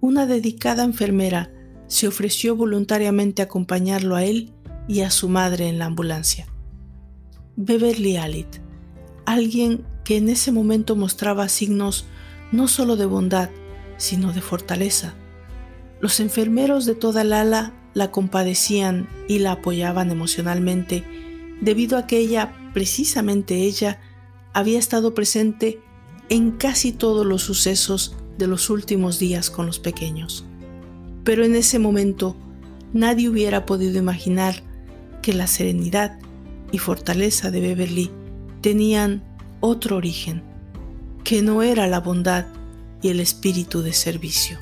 una 0.00 0.26
dedicada 0.26 0.84
enfermera 0.84 1.50
se 1.88 2.06
ofreció 2.06 2.54
voluntariamente 2.54 3.42
a 3.42 3.46
acompañarlo 3.46 4.14
a 4.14 4.24
él 4.24 4.52
y 4.86 5.00
a 5.00 5.10
su 5.10 5.28
madre 5.28 5.68
en 5.68 5.78
la 5.78 5.86
ambulancia. 5.86 6.46
Beverly 7.56 8.16
Alit, 8.18 8.58
alguien 9.26 9.84
que 10.04 10.16
en 10.16 10.28
ese 10.28 10.52
momento 10.52 10.94
mostraba 10.94 11.48
signos 11.48 12.06
no 12.52 12.68
solo 12.68 12.96
de 12.96 13.06
bondad, 13.06 13.50
sino 13.96 14.32
de 14.32 14.40
fortaleza. 14.40 15.14
Los 16.00 16.20
enfermeros 16.20 16.86
de 16.86 16.94
toda 16.94 17.22
el 17.22 17.32
ala 17.32 17.74
la 17.94 18.10
compadecían 18.10 19.08
y 19.28 19.38
la 19.38 19.52
apoyaban 19.52 20.10
emocionalmente 20.10 21.04
debido 21.60 21.98
a 21.98 22.06
que 22.06 22.18
ella, 22.18 22.54
precisamente 22.72 23.56
ella, 23.56 24.00
había 24.52 24.78
estado 24.78 25.14
presente 25.14 25.80
en 26.28 26.52
casi 26.52 26.92
todos 26.92 27.26
los 27.26 27.42
sucesos 27.42 28.16
de 28.38 28.46
los 28.46 28.70
últimos 28.70 29.18
días 29.18 29.50
con 29.50 29.66
los 29.66 29.78
pequeños. 29.78 30.44
Pero 31.24 31.44
en 31.44 31.54
ese 31.56 31.78
momento 31.78 32.36
nadie 32.92 33.28
hubiera 33.28 33.66
podido 33.66 33.98
imaginar 33.98 34.62
que 35.22 35.32
la 35.32 35.46
serenidad 35.46 36.18
y 36.72 36.78
fortaleza 36.78 37.50
de 37.50 37.60
Beverly 37.60 38.10
tenían 38.60 39.22
otro 39.60 39.96
origen, 39.96 40.42
que 41.24 41.42
no 41.42 41.62
era 41.62 41.86
la 41.86 42.00
bondad 42.00 42.46
y 43.02 43.08
el 43.08 43.20
espíritu 43.20 43.82
de 43.82 43.92
servicio. 43.92 44.58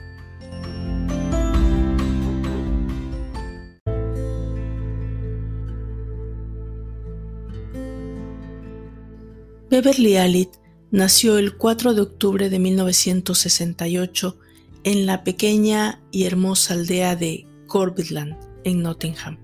Beverly 9.76 10.16
Alit 10.16 10.49
nació 10.90 11.37
el 11.37 11.59
4 11.59 11.92
de 11.92 12.00
octubre 12.00 12.49
de 12.49 12.59
1968 12.59 14.38
en 14.85 15.04
la 15.04 15.23
pequeña 15.23 16.00
y 16.11 16.25
hermosa 16.25 16.73
aldea 16.73 17.14
de 17.14 17.47
Corbetland, 17.66 18.38
en 18.64 18.80
Nottingham. 18.80 19.37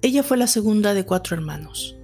Ella 0.00 0.22
fue 0.22 0.38
la 0.38 0.46
segunda 0.46 0.94
de 0.94 1.04
cuatro 1.04 1.36
hermanos. 1.36 1.96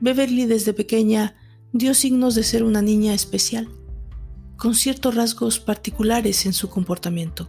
Beverly 0.00 0.46
desde 0.46 0.72
pequeña 0.72 1.34
dio 1.72 1.92
signos 1.92 2.36
de 2.36 2.44
ser 2.44 2.62
una 2.62 2.82
niña 2.82 3.14
especial, 3.14 3.68
con 4.56 4.76
ciertos 4.76 5.16
rasgos 5.16 5.58
particulares 5.58 6.46
en 6.46 6.52
su 6.52 6.70
comportamiento. 6.70 7.48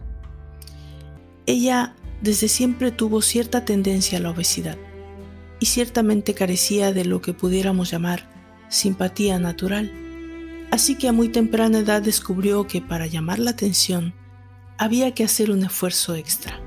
Ella 1.46 1.94
desde 2.22 2.48
siempre 2.48 2.90
tuvo 2.90 3.22
cierta 3.22 3.64
tendencia 3.64 4.18
a 4.18 4.20
la 4.20 4.30
obesidad 4.30 4.76
y 5.60 5.66
ciertamente 5.66 6.34
carecía 6.34 6.92
de 6.92 7.04
lo 7.04 7.22
que 7.22 7.34
pudiéramos 7.34 7.92
llamar 7.92 8.34
simpatía 8.68 9.38
natural, 9.38 9.90
así 10.70 10.96
que 10.96 11.08
a 11.08 11.12
muy 11.12 11.28
temprana 11.28 11.78
edad 11.78 12.02
descubrió 12.02 12.66
que 12.66 12.80
para 12.80 13.06
llamar 13.06 13.38
la 13.38 13.52
atención 13.52 14.14
había 14.78 15.12
que 15.14 15.24
hacer 15.24 15.50
un 15.50 15.64
esfuerzo 15.64 16.14
extra. 16.14 16.60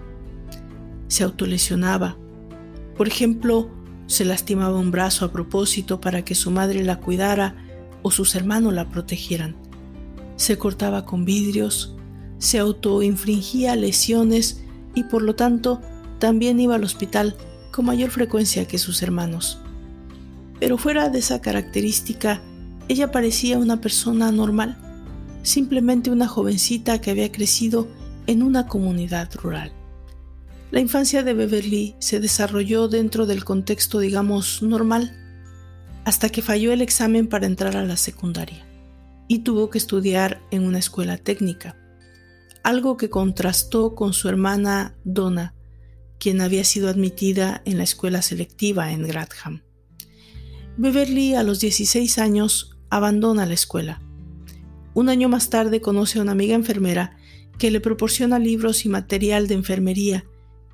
Se 1.07 1.23
autolesionaba, 1.23 2.17
por 2.95 3.07
ejemplo, 3.07 3.69
se 4.07 4.25
lastimaba 4.25 4.79
un 4.79 4.91
brazo 4.91 5.25
a 5.25 5.31
propósito 5.31 6.01
para 6.01 6.25
que 6.25 6.35
su 6.35 6.51
madre 6.51 6.83
la 6.83 6.99
cuidara 6.99 7.55
o 8.01 8.11
sus 8.11 8.35
hermanos 8.35 8.73
la 8.73 8.89
protegieran. 8.89 9.55
Se 10.35 10.57
cortaba 10.57 11.05
con 11.05 11.25
vidrios, 11.25 11.95
se 12.39 12.57
autoinfringía 12.59 13.75
lesiones 13.75 14.63
y 14.95 15.03
por 15.03 15.21
lo 15.21 15.35
tanto 15.35 15.81
también 16.17 16.59
iba 16.59 16.75
al 16.75 16.83
hospital 16.83 17.35
con 17.71 17.85
mayor 17.85 18.09
frecuencia 18.09 18.67
que 18.67 18.77
sus 18.77 19.01
hermanos. 19.03 19.59
Pero 20.59 20.77
fuera 20.77 21.09
de 21.09 21.19
esa 21.19 21.41
característica, 21.41 22.41
ella 22.87 23.11
parecía 23.11 23.57
una 23.57 23.81
persona 23.81 24.31
normal, 24.31 24.77
simplemente 25.43 26.11
una 26.11 26.27
jovencita 26.27 26.99
que 26.99 27.11
había 27.11 27.31
crecido 27.31 27.87
en 28.27 28.43
una 28.43 28.67
comunidad 28.67 29.33
rural. 29.35 29.71
La 30.71 30.79
infancia 30.79 31.23
de 31.23 31.33
Beverly 31.33 31.95
se 31.99 32.19
desarrolló 32.19 32.87
dentro 32.87 33.25
del 33.25 33.43
contexto, 33.43 33.99
digamos, 33.99 34.61
normal, 34.61 35.15
hasta 36.05 36.29
que 36.29 36.41
falló 36.41 36.71
el 36.73 36.81
examen 36.81 37.27
para 37.27 37.47
entrar 37.47 37.75
a 37.75 37.83
la 37.83 37.97
secundaria 37.97 38.65
y 39.27 39.39
tuvo 39.39 39.69
que 39.69 39.77
estudiar 39.77 40.41
en 40.51 40.63
una 40.63 40.79
escuela 40.79 41.17
técnica, 41.17 41.75
algo 42.63 42.97
que 42.97 43.09
contrastó 43.09 43.95
con 43.95 44.13
su 44.13 44.27
hermana 44.27 44.95
Donna, 45.03 45.53
quien 46.19 46.41
había 46.41 46.63
sido 46.63 46.89
admitida 46.89 47.61
en 47.65 47.77
la 47.77 47.83
escuela 47.83 48.21
selectiva 48.21 48.91
en 48.91 49.07
Gradham. 49.07 49.61
Beverly 50.81 51.35
a 51.35 51.43
los 51.43 51.59
16 51.59 52.19
años 52.19 52.77
abandona 52.89 53.45
la 53.45 53.53
escuela. 53.53 54.01
Un 54.93 55.09
año 55.09 55.27
más 55.27 55.49
tarde 55.49 55.81
conoce 55.81 56.19
a 56.19 56.21
una 56.21 56.31
amiga 56.31 56.55
enfermera 56.55 57.17
que 57.57 57.69
le 57.69 57.81
proporciona 57.81 58.39
libros 58.39 58.85
y 58.85 58.89
material 58.89 59.49
de 59.49 59.55
enfermería 59.55 60.23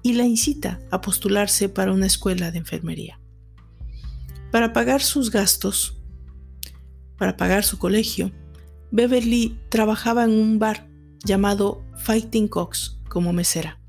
y 0.04 0.14
la 0.14 0.28
incita 0.28 0.80
a 0.92 1.02
postularse 1.02 1.70
para 1.70 1.92
una 1.92 2.06
escuela 2.06 2.52
de 2.52 2.60
enfermería. 2.60 3.20
Para 4.52 4.74
pagar 4.74 5.02
sus 5.02 5.32
gastos, 5.32 5.98
para 7.18 7.36
pagar 7.36 7.64
su 7.64 7.80
colegio, 7.80 8.32
Beverly 8.92 9.58
trabajaba 9.70 10.24
en 10.26 10.34
un 10.34 10.60
bar 10.60 10.88
llamado 11.26 11.84
Fighting 11.98 12.48
Cocks 12.48 13.00
como 13.10 13.34
mesera. 13.34 13.82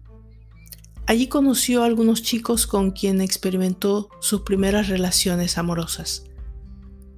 Allí 1.09 1.29
conoció 1.29 1.83
a 1.83 1.87
algunos 1.87 2.23
chicos 2.23 2.67
con 2.67 2.91
quien 2.91 3.21
experimentó 3.21 4.09
sus 4.21 4.41
primeras 4.41 4.89
relaciones 4.89 5.57
amorosas. 5.57 6.25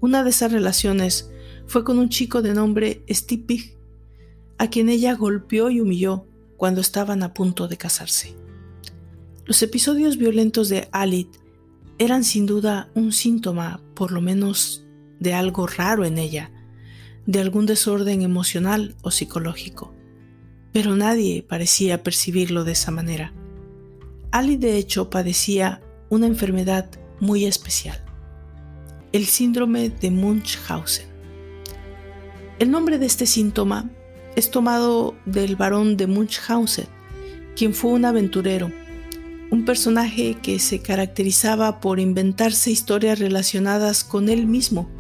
Una 0.01 0.23
de 0.23 0.31
esas 0.31 0.53
relaciones 0.53 1.31
fue 1.67 1.85
con 1.85 1.99
un 1.99 2.11
chico 2.11 2.43
de 2.43 2.53
nombre 2.53 3.03
Steve 3.09 3.79
a 4.59 4.69
quien 4.69 4.91
ella 4.91 5.15
golpeó 5.15 5.71
y 5.71 5.81
humilló 5.81 6.27
cuando 6.57 6.81
estaban 6.81 7.23
a 7.23 7.33
punto 7.33 7.67
de 7.67 7.79
casarse. 7.79 8.37
Los 9.47 9.63
episodios 9.63 10.19
violentos 10.19 10.69
de 10.69 10.89
Alit 10.93 11.29
eran 11.99 12.25
sin 12.25 12.45
duda 12.45 12.91
un 12.95 13.13
síntoma, 13.13 13.81
por 13.95 14.13
lo 14.13 14.21
menos, 14.21 14.85
de 15.19 15.33
algo 15.33 15.67
raro 15.67 16.05
en 16.05 16.19
ella, 16.19 16.51
de 17.27 17.41
algún 17.41 17.65
desorden 17.65 18.23
emocional 18.23 18.97
o 19.03 19.11
psicológico, 19.11 19.95
pero 20.73 20.95
nadie 20.97 21.43
parecía 21.43 22.03
percibirlo 22.03 22.65
de 22.65 22.73
esa 22.73 22.91
manera. 22.91 23.33
Ali 24.31 24.57
de 24.57 24.77
hecho 24.77 25.09
padecía 25.09 25.81
una 26.11 26.27
enfermedad 26.27 26.91
muy 27.19 27.47
especial, 27.47 27.99
el 29.13 29.25
síndrome 29.25 29.89
de 29.89 30.11
Munchausen. 30.11 31.07
El 32.59 32.71
nombre 32.71 32.99
de 32.99 33.07
este 33.07 33.25
síntoma 33.25 33.91
es 34.37 34.51
tomado 34.51 35.15
del 35.25 35.57
barón 35.57 35.97
de 35.97 36.07
Munchausen, 36.07 36.87
quien 37.57 37.73
fue 37.73 37.93
un 37.93 38.05
aventurero, 38.05 38.71
un 39.51 39.65
personaje 39.65 40.37
que 40.43 40.59
se 40.59 40.81
caracterizaba 40.81 41.81
por 41.81 41.99
inventarse 41.99 42.71
historias 42.71 43.19
relacionadas 43.19 44.05
con 44.05 44.29
él 44.29 44.47
mismo, 44.47 44.91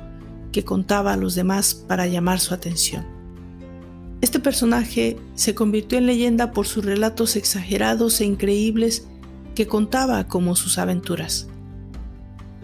que 0.52 0.64
contaba 0.64 1.12
a 1.12 1.16
los 1.18 1.34
demás 1.34 1.74
para 1.74 2.06
llamar 2.06 2.40
su 2.40 2.54
atención. 2.54 3.06
Este 4.22 4.40
personaje 4.40 5.18
se 5.34 5.54
convirtió 5.54 5.98
en 5.98 6.06
leyenda 6.06 6.52
por 6.52 6.66
sus 6.66 6.84
relatos 6.84 7.36
exagerados 7.36 8.20
e 8.22 8.24
increíbles 8.24 9.06
que 9.58 9.66
contaba 9.66 10.28
como 10.28 10.54
sus 10.54 10.78
aventuras. 10.78 11.48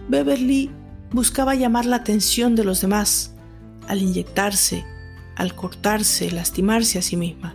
Beverly 0.07 0.71
buscaba 1.11 1.53
llamar 1.53 1.85
la 1.85 1.97
atención 1.97 2.55
de 2.55 2.63
los 2.63 2.79
demás 2.79 3.35
al 3.89 4.01
inyectarse, 4.01 4.85
al 5.35 5.55
cortarse, 5.55 6.31
lastimarse 6.31 6.97
a 6.97 7.01
sí 7.01 7.17
misma. 7.17 7.53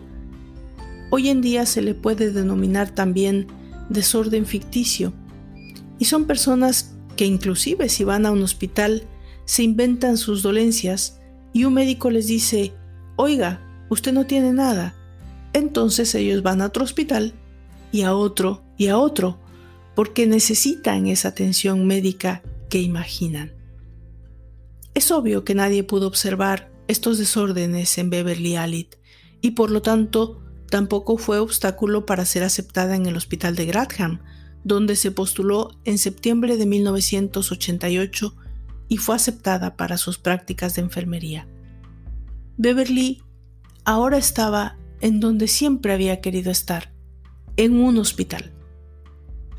Hoy 1.08 1.30
en 1.30 1.40
día 1.40 1.64
se 1.64 1.80
le 1.80 1.94
puede 1.94 2.32
denominar 2.32 2.90
también 2.90 3.46
desorden 3.88 4.44
ficticio 4.44 5.14
y 5.98 6.04
son 6.04 6.26
personas 6.26 6.94
que 7.16 7.24
inclusive 7.24 7.88
si 7.88 8.04
van 8.04 8.26
a 8.26 8.32
un 8.32 8.42
hospital 8.42 9.04
se 9.46 9.62
inventan 9.62 10.18
sus 10.18 10.42
dolencias 10.42 11.18
y 11.54 11.64
un 11.64 11.72
médico 11.72 12.10
les 12.10 12.26
dice, 12.26 12.74
oiga, 13.16 13.62
usted 13.88 14.12
no 14.12 14.26
tiene 14.26 14.52
nada. 14.52 14.94
Entonces 15.54 16.14
ellos 16.14 16.42
van 16.42 16.60
a 16.60 16.66
otro 16.66 16.84
hospital 16.84 17.32
y 17.90 18.02
a 18.02 18.14
otro 18.14 18.68
y 18.80 18.88
a 18.88 18.96
otro, 18.96 19.38
porque 19.94 20.26
necesitan 20.26 21.06
esa 21.06 21.28
atención 21.28 21.86
médica 21.86 22.42
que 22.70 22.80
imaginan. 22.80 23.52
Es 24.94 25.10
obvio 25.10 25.44
que 25.44 25.54
nadie 25.54 25.84
pudo 25.84 26.06
observar 26.06 26.72
estos 26.88 27.18
desórdenes 27.18 27.98
en 27.98 28.08
Beverly 28.08 28.56
Alit 28.56 28.96
y 29.42 29.50
por 29.50 29.70
lo 29.70 29.82
tanto 29.82 30.40
tampoco 30.70 31.18
fue 31.18 31.40
obstáculo 31.40 32.06
para 32.06 32.24
ser 32.24 32.42
aceptada 32.42 32.96
en 32.96 33.04
el 33.04 33.18
hospital 33.18 33.54
de 33.54 33.66
Gradham, 33.66 34.22
donde 34.64 34.96
se 34.96 35.10
postuló 35.10 35.78
en 35.84 35.98
septiembre 35.98 36.56
de 36.56 36.64
1988 36.64 38.34
y 38.88 38.96
fue 38.96 39.14
aceptada 39.14 39.76
para 39.76 39.98
sus 39.98 40.16
prácticas 40.16 40.74
de 40.74 40.80
enfermería. 40.80 41.46
Beverly 42.56 43.22
ahora 43.84 44.16
estaba 44.16 44.78
en 45.02 45.20
donde 45.20 45.48
siempre 45.48 45.92
había 45.92 46.22
querido 46.22 46.50
estar, 46.50 46.94
en 47.58 47.78
un 47.78 47.98
hospital. 47.98 48.54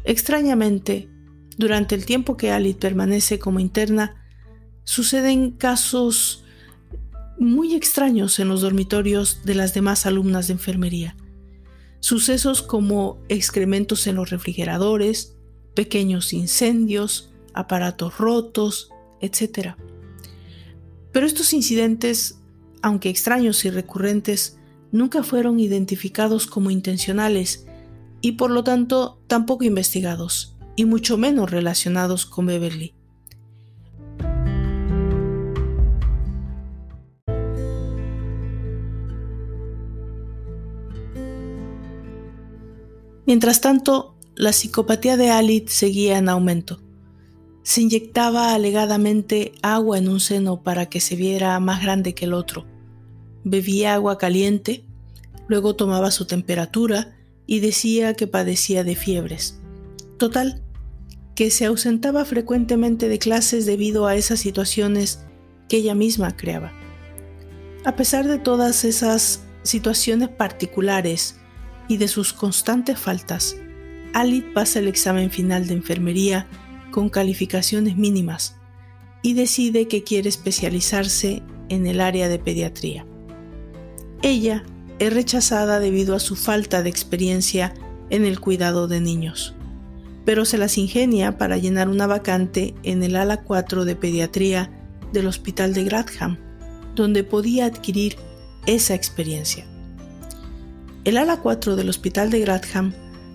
Extrañamente, 0.04 1.10
durante 1.58 1.96
el 1.96 2.06
tiempo 2.06 2.38
que 2.38 2.52
Alit 2.52 2.80
permanece 2.80 3.40
como 3.40 3.60
interna, 3.60 4.16
suceden 4.84 5.52
casos 5.52 6.44
muy 7.38 7.76
extraños 7.76 8.40
en 8.40 8.50
los 8.50 8.62
dormitorios 8.62 9.44
de 9.44 9.56
las 9.56 9.74
demás 9.74 10.06
alumnas 10.06 10.48
de 10.48 10.54
enfermería. 10.54 11.16
Sucesos 12.00 12.62
como 12.62 13.20
excrementos 13.30 14.08
en 14.08 14.16
los 14.16 14.30
refrigeradores, 14.30 15.38
pequeños 15.76 16.34
incendios, 16.34 17.32
aparatos 17.54 18.18
rotos, 18.18 18.90
etc. 19.22 19.76
Pero 21.12 21.26
estos 21.26 21.54
incidentes, 21.54 22.40
aunque 22.82 23.10
extraños 23.10 23.66
y 23.66 23.70
recurrentes, 23.70 24.58
nunca 24.92 25.24
fueron 25.24 25.60
identificados 25.60 26.48
como 26.48 26.72
intencionales 26.72 27.68
y 28.22 28.34
por 28.34 28.52
lo 28.52 28.64
tanto 28.64 29.20
tampoco 29.28 29.64
investigados, 29.64 30.56
y 30.76 30.86
mucho 30.86 31.18
menos 31.18 31.50
relacionados 31.52 32.26
con 32.26 32.46
Beverly. 32.46 32.94
Mientras 43.26 43.62
tanto, 43.62 44.16
la 44.36 44.52
psicopatía 44.52 45.16
de 45.16 45.30
Alit 45.30 45.70
seguía 45.70 46.18
en 46.18 46.28
aumento. 46.28 46.82
Se 47.64 47.82
inyectaba 47.82 48.54
alegadamente 48.54 49.54
agua 49.62 49.98
en 49.98 50.10
un 50.10 50.20
seno 50.20 50.64
para 50.64 50.88
que 50.88 51.00
se 51.00 51.16
viera 51.16 51.60
más 51.60 51.82
grande 51.82 52.14
que 52.14 52.26
el 52.26 52.34
otro. 52.34 52.66
Bebía 53.44 53.94
agua 53.94 54.18
caliente, 54.18 54.84
luego 55.48 55.76
tomaba 55.76 56.12
su 56.12 56.26
temperatura 56.26 57.16
y 57.52 57.60
decía 57.60 58.14
que 58.14 58.28
padecía 58.28 58.86
de 58.86 58.96
fiebres. 58.96 59.60
Total, 60.18 60.64
que 61.36 61.52
se 61.52 61.66
ausentaba 61.66 62.24
frecuentemente 62.24 63.10
de 63.10 63.20
clases 63.20 63.66
debido 63.66 64.08
a 64.08 64.16
esas 64.16 64.40
situaciones 64.40 65.26
que 65.68 65.76
ella 65.76 65.94
misma 65.94 66.38
creaba. 66.38 66.72
A 67.84 67.98
pesar 67.98 68.26
de 68.26 68.40
todas 68.40 68.86
esas 68.86 69.42
situaciones 69.64 70.30
particulares 70.30 71.42
y 71.90 71.98
de 71.98 72.08
sus 72.08 72.32
constantes 72.32 72.98
faltas, 72.98 73.58
Alit 74.14 74.54
pasa 74.54 74.80
el 74.80 74.88
examen 74.88 75.30
final 75.30 75.68
de 75.68 75.74
enfermería 75.74 76.48
con 76.90 77.10
calificaciones 77.10 77.98
mínimas, 77.98 78.56
y 79.24 79.34
decide 79.34 79.90
que 79.90 80.04
quiere 80.04 80.30
especializarse 80.30 81.44
en 81.68 81.86
el 81.86 82.00
área 82.00 82.30
de 82.30 82.40
pediatría. 82.40 83.06
Ella 84.22 84.64
es 85.02 85.12
rechazada 85.12 85.80
debido 85.80 86.16
a 86.16 86.20
su 86.20 86.36
falta 86.36 86.84
de 86.84 86.90
experiencia 86.92 87.74
en 88.12 88.24
el 88.24 88.40
cuidado 88.40 88.88
de 88.88 89.02
niños, 89.02 89.56
pero 90.26 90.46
se 90.46 90.60
las 90.60 90.78
ingenia 90.78 91.40
para 91.40 91.58
llenar 91.58 91.90
una 91.90 92.06
vacante 92.06 92.76
en 92.84 93.02
el 93.02 93.16
ala 93.16 93.38
4 93.42 93.84
de 93.84 93.96
pediatría 93.96 94.70
del 95.12 95.26
Hospital 95.26 95.74
de 95.74 95.86
Grantham, 95.86 96.38
donde 96.94 97.24
podía 97.24 97.66
adquirir 97.66 98.16
esa 98.68 98.94
experiencia. 98.94 99.66
El 101.04 101.18
ala 101.18 101.38
4 101.38 101.76
del 101.76 101.90
Hospital 101.90 102.30
de 102.30 102.42
Grantham 102.42 102.94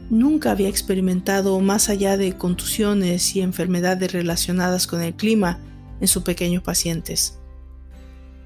nunca 0.08 0.52
había 0.52 0.68
experimentado 0.68 1.58
más 1.58 1.88
allá 1.88 2.16
de 2.16 2.36
contusiones 2.36 3.34
y 3.34 3.40
enfermedades 3.40 4.12
relacionadas 4.12 4.86
con 4.86 5.02
el 5.02 5.14
clima 5.14 5.58
en 6.00 6.06
sus 6.06 6.22
pequeños 6.22 6.62
pacientes. 6.62 7.40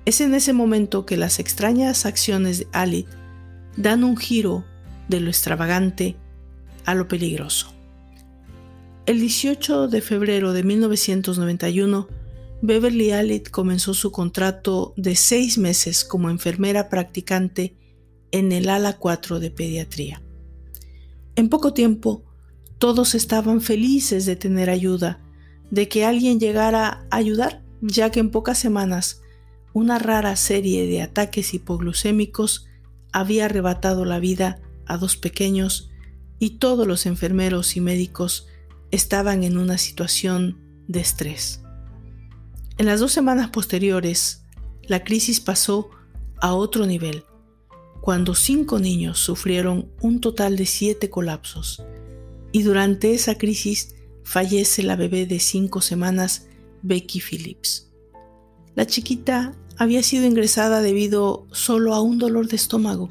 Es 0.05 0.21
en 0.21 0.35
ese 0.35 0.53
momento 0.53 1.05
que 1.05 1.17
las 1.17 1.39
extrañas 1.39 2.07
acciones 2.07 2.59
de 2.59 2.69
Alit 2.73 3.07
dan 3.77 4.05
un 4.05 4.17
giro 4.17 4.65
de 5.09 5.21
lo 5.21 5.29
extravagante 5.29 6.17
a 6.85 6.95
lo 6.95 7.09
peligroso. 7.09 7.73
El 9.07 9.21
18 9.21 9.89
de 9.89 10.01
febrero 10.01 10.53
de 10.53 10.63
1991, 10.63 12.09
Beverly 12.63 13.11
Alit 13.11 13.51
comenzó 13.51 13.95
su 13.95 14.13
contrato 14.13 14.95
de 14.97 15.17
seis 15.17 15.59
meses 15.59 16.05
como 16.05 16.31
enfermera 16.31 16.89
practicante 16.89 17.75
en 18.31 18.53
el 18.53 18.69
ala 18.69 18.99
4 18.99 19.41
de 19.41 19.51
pediatría. 19.51 20.23
En 21.37 21.49
poco 21.49 21.73
tiempo, 21.73 22.23
todos 22.79 23.15
estaban 23.15 23.61
felices 23.61 24.27
de 24.27 24.37
tener 24.37 24.71
ayuda, 24.71 25.21
de 25.71 25.89
que 25.89 26.05
alguien 26.05 26.39
llegara 26.39 27.07
a 27.11 27.17
ayudar, 27.17 27.63
ya 27.81 28.11
que 28.11 28.21
en 28.21 28.31
pocas 28.31 28.59
semanas 28.59 29.20
una 29.73 29.99
rara 29.99 30.37
serie 30.37 30.87
de 30.87 31.03
ataques 31.03 31.55
hipoglucémicos 31.55 32.67
había 33.13 33.47
arrebatado 33.47 34.05
la 34.05 34.19
vida 34.19 34.61
a 34.87 34.97
dos 34.97 35.17
pequeños 35.17 35.91
y 36.39 36.59
todos 36.59 36.87
los 36.87 37.07
enfermeros 37.07 37.77
y 37.77 37.81
médicos 37.81 38.49
estaban 38.91 39.45
en 39.45 39.59
una 39.59 39.79
situación 39.79 40.59
de 40.89 41.01
estrés. 41.01 41.61
En 42.79 42.87
las 42.87 43.01
dos 43.01 43.13
semanas 43.13 43.51
posteriores, 43.51 44.45
la 44.83 45.05
crisis 45.05 45.41
pasó 45.41 45.91
a 46.41 46.55
otro 46.55 46.87
nivel, 46.87 47.25
cuando 48.01 48.35
cinco 48.35 48.79
niños 48.79 49.19
sufrieron 49.19 49.93
un 50.01 50.21
total 50.21 50.57
de 50.57 50.67
siete 50.67 51.11
colapsos, 51.11 51.85
y 52.53 52.63
durante 52.63 53.13
esa 53.13 53.37
crisis 53.37 53.95
fallece 54.25 54.83
la 54.83 54.97
bebé 54.97 55.27
de 55.27 55.39
cinco 55.39 55.81
semanas, 55.83 56.49
Becky 56.83 57.21
Phillips. 57.21 57.90
La 58.81 58.87
chiquita 58.87 59.53
había 59.77 60.03
sido 60.03 60.25
ingresada 60.25 60.81
debido 60.81 61.47
solo 61.53 61.93
a 61.93 62.01
un 62.01 62.19
dolor 62.19 62.49
de 62.49 62.57
estómago, 62.57 63.11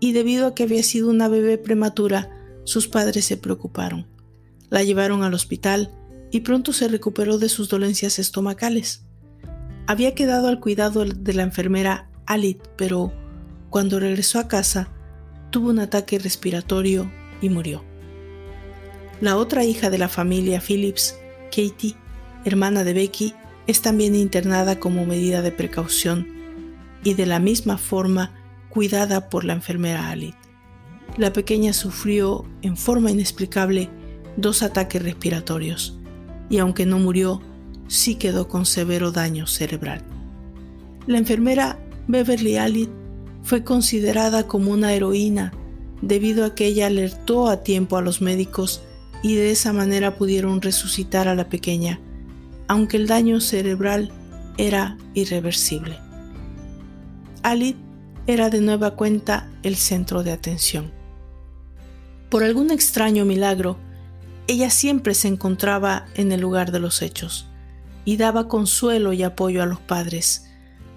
y 0.00 0.12
debido 0.12 0.46
a 0.46 0.54
que 0.54 0.62
había 0.62 0.82
sido 0.82 1.10
una 1.10 1.28
bebé 1.28 1.58
prematura, 1.58 2.30
sus 2.64 2.88
padres 2.88 3.26
se 3.26 3.36
preocuparon. 3.36 4.06
La 4.70 4.82
llevaron 4.82 5.22
al 5.22 5.34
hospital 5.34 5.92
y 6.30 6.40
pronto 6.40 6.72
se 6.72 6.88
recuperó 6.88 7.36
de 7.36 7.50
sus 7.50 7.68
dolencias 7.68 8.18
estomacales. 8.18 9.04
Había 9.86 10.14
quedado 10.14 10.48
al 10.48 10.60
cuidado 10.60 11.04
de 11.04 11.34
la 11.34 11.42
enfermera 11.42 12.10
Alit, 12.24 12.62
pero 12.78 13.12
cuando 13.68 14.00
regresó 14.00 14.38
a 14.38 14.48
casa, 14.48 14.88
tuvo 15.50 15.68
un 15.68 15.80
ataque 15.80 16.18
respiratorio 16.18 17.12
y 17.42 17.50
murió. 17.50 17.84
La 19.20 19.36
otra 19.36 19.62
hija 19.62 19.90
de 19.90 19.98
la 19.98 20.08
familia 20.08 20.62
Phillips, 20.66 21.18
Katie, 21.50 21.96
hermana 22.46 22.82
de 22.82 22.94
Becky, 22.94 23.34
es 23.70 23.82
también 23.82 24.16
internada 24.16 24.80
como 24.80 25.06
medida 25.06 25.42
de 25.42 25.52
precaución 25.52 26.26
y 27.04 27.14
de 27.14 27.24
la 27.24 27.38
misma 27.38 27.78
forma 27.78 28.32
cuidada 28.68 29.30
por 29.30 29.44
la 29.44 29.52
enfermera 29.52 30.10
Alit. 30.10 30.34
La 31.16 31.32
pequeña 31.32 31.72
sufrió 31.72 32.44
en 32.62 32.76
forma 32.76 33.10
inexplicable 33.10 33.88
dos 34.36 34.62
ataques 34.62 35.02
respiratorios 35.02 35.98
y 36.48 36.58
aunque 36.58 36.84
no 36.84 36.98
murió, 36.98 37.40
sí 37.86 38.16
quedó 38.16 38.48
con 38.48 38.66
severo 38.66 39.12
daño 39.12 39.46
cerebral. 39.46 40.02
La 41.06 41.18
enfermera 41.18 41.78
Beverly 42.08 42.56
Alit 42.56 42.90
fue 43.42 43.62
considerada 43.62 44.46
como 44.48 44.72
una 44.72 44.92
heroína 44.92 45.52
debido 46.02 46.44
a 46.44 46.54
que 46.54 46.66
ella 46.66 46.88
alertó 46.88 47.48
a 47.48 47.62
tiempo 47.62 47.96
a 47.96 48.02
los 48.02 48.20
médicos 48.20 48.82
y 49.22 49.36
de 49.36 49.52
esa 49.52 49.72
manera 49.72 50.16
pudieron 50.16 50.60
resucitar 50.60 51.28
a 51.28 51.34
la 51.34 51.48
pequeña, 51.48 52.00
aunque 52.70 52.98
el 52.98 53.08
daño 53.08 53.40
cerebral 53.40 54.12
era 54.56 54.96
irreversible. 55.14 55.98
Alit 57.42 57.76
era 58.28 58.48
de 58.48 58.60
nueva 58.60 58.94
cuenta 58.94 59.50
el 59.64 59.74
centro 59.74 60.22
de 60.22 60.30
atención. 60.30 60.92
Por 62.28 62.44
algún 62.44 62.70
extraño 62.70 63.24
milagro, 63.24 63.76
ella 64.46 64.70
siempre 64.70 65.14
se 65.14 65.26
encontraba 65.26 66.06
en 66.14 66.30
el 66.30 66.40
lugar 66.40 66.70
de 66.70 66.78
los 66.78 67.02
hechos 67.02 67.48
y 68.04 68.18
daba 68.18 68.46
consuelo 68.46 69.12
y 69.12 69.24
apoyo 69.24 69.64
a 69.64 69.66
los 69.66 69.80
padres, 69.80 70.46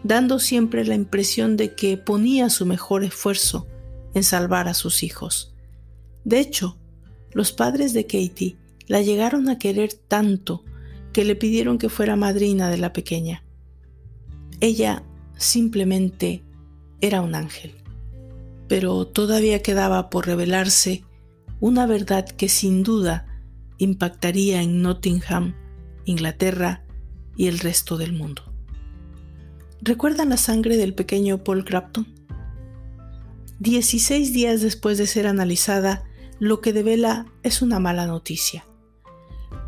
dando 0.03 0.37
siempre 0.37 0.85
la 0.85 0.93
impresión 0.93 1.57
de 1.57 1.73
que 1.73 1.97
ponía 1.97 2.51
su 2.51 2.67
mejor 2.67 3.03
esfuerzo 3.03 3.67
en 4.13 4.21
salvar 4.21 4.67
a 4.67 4.75
sus 4.75 5.01
hijos. 5.01 5.55
De 6.23 6.39
hecho, 6.39 6.77
los 7.31 7.51
padres 7.51 7.93
de 7.93 8.05
Katie 8.05 8.57
la 8.85 9.01
llegaron 9.01 9.49
a 9.49 9.57
querer 9.57 9.91
tanto 9.91 10.63
que 11.13 11.23
le 11.23 11.35
pidieron 11.35 11.77
que 11.77 11.89
fuera 11.89 12.15
madrina 12.15 12.69
de 12.69 12.77
la 12.77 12.91
pequeña. 12.91 13.43
Ella 14.59 15.03
simplemente 15.37 16.43
era 16.99 17.21
un 17.21 17.35
ángel, 17.35 17.75
pero 18.67 19.05
todavía 19.07 19.61
quedaba 19.61 20.09
por 20.09 20.25
revelarse 20.25 21.03
una 21.59 21.85
verdad 21.85 22.25
que 22.25 22.49
sin 22.49 22.83
duda 22.83 23.27
impactaría 23.77 24.61
en 24.61 24.81
Nottingham, 24.81 25.53
Inglaterra 26.05 26.83
y 27.37 27.47
el 27.47 27.59
resto 27.59 27.97
del 27.97 28.13
mundo. 28.13 28.53
¿Recuerdan 29.81 30.29
la 30.29 30.37
sangre 30.37 30.77
del 30.77 30.93
pequeño 30.93 31.43
Paul 31.43 31.65
Crafton? 31.65 32.07
Dieciséis 33.59 34.33
días 34.33 34.61
después 34.61 34.97
de 34.97 35.07
ser 35.07 35.27
analizada, 35.27 36.03
lo 36.39 36.61
que 36.61 36.73
devela 36.73 37.25
es 37.43 37.61
una 37.61 37.79
mala 37.79 38.07
noticia. 38.07 38.65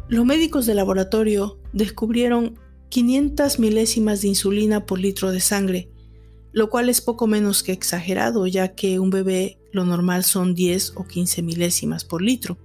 Los 0.08 0.24
médicos 0.24 0.68
de 0.68 0.76
laboratorio 0.76 1.58
descubrieron 1.74 2.60
500 2.90 3.58
milésimas 3.60 4.22
de 4.22 4.28
insulina 4.28 4.86
por 4.86 5.00
litro 5.00 5.32
de 5.32 5.40
sangre, 5.40 5.90
lo 6.52 6.70
cual 6.70 6.90
es 6.90 7.02
poco 7.02 7.26
menos 7.26 7.64
que 7.64 7.72
exagerado, 7.72 8.46
ya 8.46 8.76
que 8.76 9.00
un 9.00 9.10
bebé 9.10 9.58
lo 9.72 9.84
normal 9.84 10.24
son 10.24 10.54
10 10.54 10.94
o 10.96 11.06
15 11.06 11.42
milésimas 11.42 12.06
por 12.06 12.22
litro. 12.22 12.60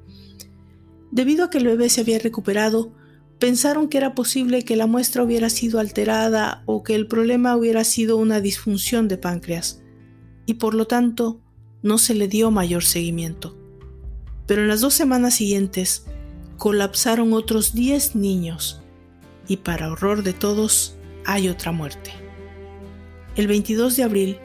Debido 1.11 1.45
a 1.45 1.51
que 1.51 1.59
el 1.59 1.67
bebé 1.67 1.89
se 1.89 2.03
había 2.03 2.19
recuperado, 2.19 2.93
pensaron 3.39 3.89
que 3.89 3.97
era 3.97 4.15
posible 4.15 4.63
que 4.63 4.77
la 4.77 4.87
muestra 4.87 5.25
hubiera 5.25 5.49
sido 5.49 5.81
alterada 5.81 6.63
o 6.67 6.83
que 6.83 6.95
el 6.95 7.07
problema 7.07 7.57
hubiera 7.57 7.85
sido 7.85 8.19
una 8.19 8.43
disfunción 8.43 9.09
de 9.09 9.17
páncreas, 9.17 9.83
y 10.45 10.55
por 10.55 10.75
lo 10.75 10.87
tanto 10.87 11.41
no 11.83 11.97
se 11.97 12.15
le 12.15 12.29
dio 12.29 12.51
mayor 12.51 12.85
seguimiento. 12.85 13.57
Pero 14.47 14.63
en 14.63 14.69
las 14.69 14.83
dos 14.83 14.93
semanas 14.93 15.35
siguientes 15.35 16.05
colapsaron 16.61 17.33
otros 17.33 17.73
10 17.73 18.17
niños, 18.17 18.83
y 19.49 19.57
para 19.57 19.91
horror 19.91 20.23
de 20.23 20.35
todos 20.35 20.95
hay 21.25 21.49
otra 21.49 21.73
muerte. 21.73 22.11
El 23.35 23.47
22 23.47 23.97
de 23.97 24.03
abril, 24.03 24.39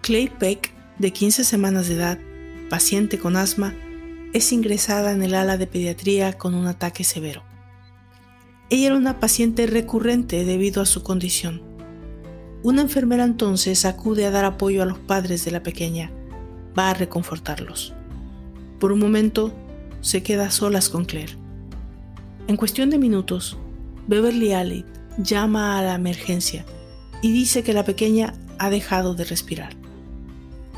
Clay 0.00 0.28
Peck, 0.28 0.72
de 1.00 1.12
15 1.12 1.42
semanas 1.42 1.88
de 1.88 1.96
edad, 1.96 2.18
paciente 2.70 3.18
con 3.18 3.36
asma, 3.36 3.74
es 4.32 4.52
ingresada 4.52 5.10
en 5.10 5.20
el 5.24 5.34
ala 5.34 5.56
de 5.56 5.66
pediatría 5.66 6.38
con 6.38 6.54
un 6.54 6.68
ataque 6.68 7.02
severo. 7.02 7.42
Ella 8.70 8.86
era 8.86 8.96
una 8.96 9.18
paciente 9.18 9.66
recurrente 9.66 10.44
debido 10.44 10.80
a 10.80 10.86
su 10.86 11.02
condición. 11.02 11.60
Una 12.62 12.82
enfermera 12.82 13.24
entonces 13.24 13.84
acude 13.84 14.26
a 14.26 14.30
dar 14.30 14.44
apoyo 14.44 14.80
a 14.80 14.86
los 14.86 15.00
padres 15.00 15.44
de 15.44 15.50
la 15.50 15.64
pequeña. 15.64 16.12
Va 16.78 16.90
a 16.90 16.94
reconfortarlos. 16.94 17.94
Por 18.78 18.92
un 18.92 19.00
momento, 19.00 19.52
se 20.02 20.22
queda 20.22 20.46
a 20.46 20.50
solas 20.52 20.88
con 20.88 21.04
Claire. 21.04 21.47
En 22.48 22.56
cuestión 22.56 22.90
de 22.90 22.98
minutos, 22.98 23.56
Beverly 24.08 24.52
Allen 24.52 24.84
llama 25.18 25.78
a 25.78 25.82
la 25.82 25.94
emergencia 25.94 26.64
y 27.22 27.30
dice 27.30 27.62
que 27.62 27.72
la 27.72 27.84
pequeña 27.84 28.34
ha 28.58 28.70
dejado 28.70 29.14
de 29.14 29.24
respirar. 29.24 29.76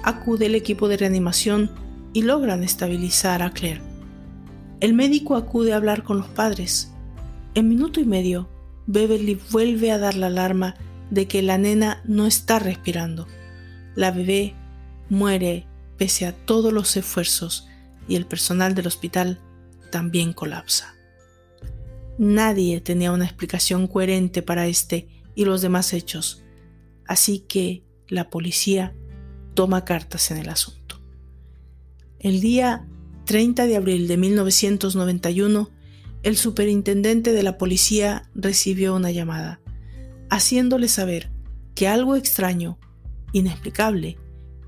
Acude 0.02 0.46
el 0.46 0.54
equipo 0.54 0.88
de 0.88 0.98
reanimación 0.98 1.70
y 2.12 2.22
logran 2.22 2.62
estabilizar 2.62 3.42
a 3.42 3.52
Claire. 3.52 3.80
El 4.80 4.92
médico 4.94 5.36
acude 5.36 5.72
a 5.72 5.76
hablar 5.76 6.02
con 6.02 6.18
los 6.18 6.28
padres 6.28 6.90
en 7.54 7.68
minuto 7.68 7.98
y 7.98 8.04
medio, 8.04 8.48
Beverly 8.86 9.40
vuelve 9.50 9.90
a 9.90 9.98
dar 9.98 10.14
la 10.14 10.28
alarma 10.28 10.76
de 11.10 11.26
que 11.26 11.42
la 11.42 11.58
nena 11.58 12.00
no 12.04 12.26
está 12.26 12.60
respirando. 12.60 13.26
La 13.96 14.12
bebé 14.12 14.54
muere 15.08 15.66
pese 15.96 16.26
a 16.26 16.32
todos 16.32 16.72
los 16.72 16.96
esfuerzos 16.96 17.66
y 18.06 18.14
el 18.14 18.24
personal 18.24 18.76
del 18.76 18.86
hospital 18.86 19.40
también 19.90 20.32
colapsa. 20.32 20.94
Nadie 22.22 22.82
tenía 22.82 23.12
una 23.12 23.24
explicación 23.24 23.86
coherente 23.86 24.42
para 24.42 24.66
este 24.66 25.08
y 25.34 25.46
los 25.46 25.62
demás 25.62 25.94
hechos, 25.94 26.44
así 27.06 27.38
que 27.38 27.82
la 28.08 28.28
policía 28.28 28.94
toma 29.54 29.86
cartas 29.86 30.30
en 30.30 30.36
el 30.36 30.50
asunto. 30.50 31.00
El 32.18 32.42
día 32.42 32.86
30 33.24 33.64
de 33.66 33.74
abril 33.74 34.06
de 34.06 34.18
1991, 34.18 35.70
el 36.22 36.36
superintendente 36.36 37.32
de 37.32 37.42
la 37.42 37.56
policía 37.56 38.28
recibió 38.34 38.94
una 38.94 39.12
llamada, 39.12 39.62
haciéndole 40.28 40.88
saber 40.88 41.30
que 41.74 41.88
algo 41.88 42.16
extraño, 42.16 42.78
inexplicable, 43.32 44.18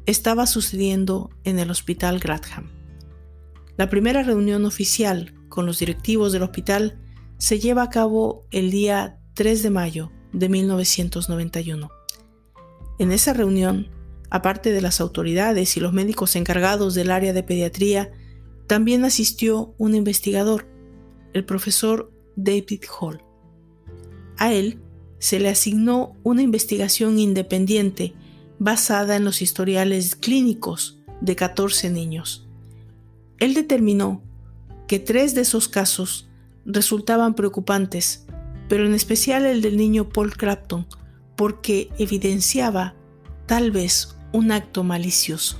estaba 0.06 0.46
sucediendo 0.46 1.28
en 1.44 1.58
el 1.58 1.70
hospital 1.70 2.18
Grantham. 2.18 2.70
La 3.76 3.90
primera 3.90 4.22
reunión 4.22 4.64
oficial 4.64 5.34
con 5.50 5.66
los 5.66 5.80
directivos 5.80 6.32
del 6.32 6.44
hospital 6.44 6.98
se 7.42 7.58
lleva 7.58 7.82
a 7.82 7.90
cabo 7.90 8.46
el 8.52 8.70
día 8.70 9.18
3 9.34 9.64
de 9.64 9.70
mayo 9.70 10.12
de 10.32 10.48
1991. 10.48 11.90
En 13.00 13.10
esa 13.10 13.32
reunión, 13.32 13.88
aparte 14.30 14.70
de 14.70 14.80
las 14.80 15.00
autoridades 15.00 15.76
y 15.76 15.80
los 15.80 15.92
médicos 15.92 16.36
encargados 16.36 16.94
del 16.94 17.10
área 17.10 17.32
de 17.32 17.42
pediatría, 17.42 18.12
también 18.68 19.04
asistió 19.04 19.74
un 19.76 19.96
investigador, 19.96 20.68
el 21.32 21.44
profesor 21.44 22.12
David 22.36 22.84
Hall. 23.00 23.24
A 24.38 24.52
él 24.52 24.80
se 25.18 25.40
le 25.40 25.48
asignó 25.48 26.14
una 26.22 26.42
investigación 26.42 27.18
independiente 27.18 28.14
basada 28.60 29.16
en 29.16 29.24
los 29.24 29.42
historiales 29.42 30.14
clínicos 30.14 31.00
de 31.20 31.34
14 31.34 31.90
niños. 31.90 32.46
Él 33.40 33.54
determinó 33.54 34.22
que 34.86 35.00
tres 35.00 35.34
de 35.34 35.40
esos 35.40 35.66
casos 35.66 36.28
resultaban 36.64 37.34
preocupantes, 37.34 38.26
pero 38.68 38.86
en 38.86 38.94
especial 38.94 39.44
el 39.44 39.62
del 39.62 39.76
niño 39.76 40.08
Paul 40.08 40.36
Crafton, 40.36 40.86
porque 41.36 41.90
evidenciaba 41.98 42.94
tal 43.46 43.70
vez 43.70 44.16
un 44.32 44.52
acto 44.52 44.84
malicioso. 44.84 45.58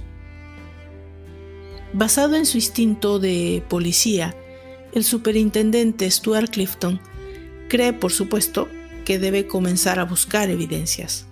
Basado 1.93 2.37
en 2.37 2.47
su 2.47 2.57
instinto 2.57 3.19
de 3.19 3.63
policía, 3.69 4.35
el 4.93 5.05
superintendente 5.05 6.11
Stuart 6.11 6.51
Clifton 6.51 7.01
cree, 7.69 7.93
por 7.93 8.13
supuesto, 8.13 8.69
que 9.05 9.19
debe 9.19 9.47
comenzar 9.47 9.99
a 9.99 10.05
buscar 10.05 10.51
evidencias. 10.51 11.27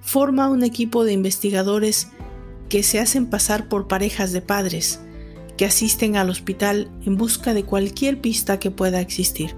Forma 0.00 0.48
un 0.48 0.64
equipo 0.64 1.04
de 1.04 1.12
investigadores 1.12 2.08
que 2.68 2.82
se 2.82 2.98
hacen 2.98 3.26
pasar 3.26 3.68
por 3.68 3.88
parejas 3.88 4.32
de 4.32 4.40
padres, 4.40 5.00
que 5.58 5.66
asisten 5.66 6.16
al 6.16 6.30
hospital 6.30 6.88
en 7.04 7.16
busca 7.16 7.52
de 7.52 7.64
cualquier 7.64 8.20
pista 8.20 8.58
que 8.58 8.70
pueda 8.70 9.00
existir. 9.00 9.54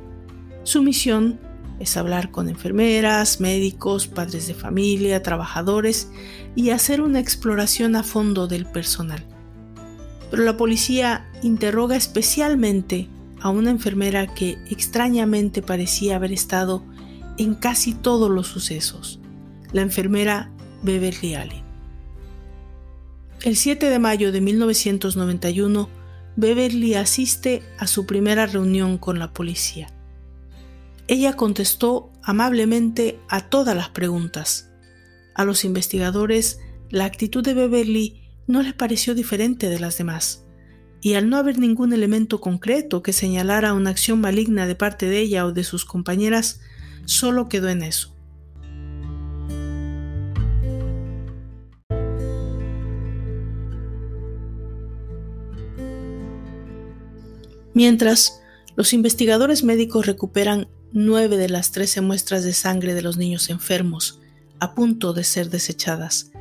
Su 0.65 0.83
misión 0.83 1.39
es 1.79 1.97
hablar 1.97 2.31
con 2.31 2.49
enfermeras, 2.49 3.41
médicos, 3.41 4.09
padres 4.09 4.47
de 4.49 4.55
familia, 4.55 5.23
trabajadores 5.23 6.11
y 6.57 6.71
hacer 6.71 7.03
una 7.03 7.21
exploración 7.21 7.97
a 7.97 8.03
fondo 8.03 8.49
del 8.49 8.67
personal. 8.67 9.25
Pero 10.31 10.43
la 10.43 10.57
policía 10.57 11.31
interroga 11.43 11.97
especialmente 11.97 13.09
a 13.41 13.51
una 13.51 13.71
enfermera 13.71 14.27
que 14.27 14.59
extrañamente 14.71 15.63
parecía 15.63 16.17
haber 16.17 16.33
estado 16.33 16.83
en 17.37 17.55
casi 17.55 17.95
todos 17.95 18.31
los 18.31 18.47
sucesos, 18.47 19.21
la 19.73 19.83
enfermera 19.83 20.51
Beverly 20.83 21.35
Allen. 21.35 21.70
El 23.43 23.57
7 23.57 23.89
de 23.89 23.99
mayo 23.99 24.33
de 24.33 24.43
1991, 24.43 25.89
Beverly 26.37 26.95
asiste 26.95 27.63
a 27.79 27.87
su 27.87 28.05
primera 28.05 28.45
reunión 28.45 28.99
con 28.99 29.19
la 29.19 29.33
policía. 29.33 29.89
Ella 31.09 31.37
contestó 31.37 32.13
amablemente 32.23 33.19
a 33.31 33.49
todas 33.49 33.75
las 33.75 33.89
preguntas. 33.89 34.71
A 35.35 35.47
los 35.47 35.65
investigadores, 35.65 36.59
la 36.91 37.07
actitud 37.07 37.43
de 37.43 37.55
Beverly 37.55 38.21
no 38.47 38.63
les 38.63 38.75
pareció 38.75 39.15
diferente 39.15 39.71
de 39.71 39.81
las 39.81 39.97
demás, 39.97 40.45
y 41.01 41.15
al 41.15 41.31
no 41.31 41.39
haber 41.39 41.59
ningún 41.59 41.95
elemento 41.95 42.43
concreto 42.43 43.03
que 43.03 43.15
señalara 43.15 43.73
una 43.73 43.89
acción 43.89 44.21
maligna 44.21 44.67
de 44.67 44.75
parte 44.75 45.07
de 45.07 45.19
ella 45.19 45.47
o 45.47 45.53
de 45.53 45.65
sus 45.65 45.87
compañeras, 45.87 46.61
solo 47.07 47.49
quedó 47.49 47.71
en 47.71 47.85
eso. 47.85 48.15
Mientras, 57.75 58.41
los 58.77 58.93
investigadores 58.93 59.63
médicos 59.63 60.07
recuperan 60.07 60.69
nueve 60.93 61.37
de 61.37 61.49
las 61.49 61.71
trece 61.71 62.01
muestras 62.01 62.45
de 62.45 62.53
sangre 62.53 62.95
de 62.95 63.03
los 63.03 63.17
niños 63.17 63.51
enfermos, 63.51 64.21
a 64.59 64.75
punto 64.75 65.13
de 65.13 65.25
ser 65.25 65.51
desechadas, 65.51 66.33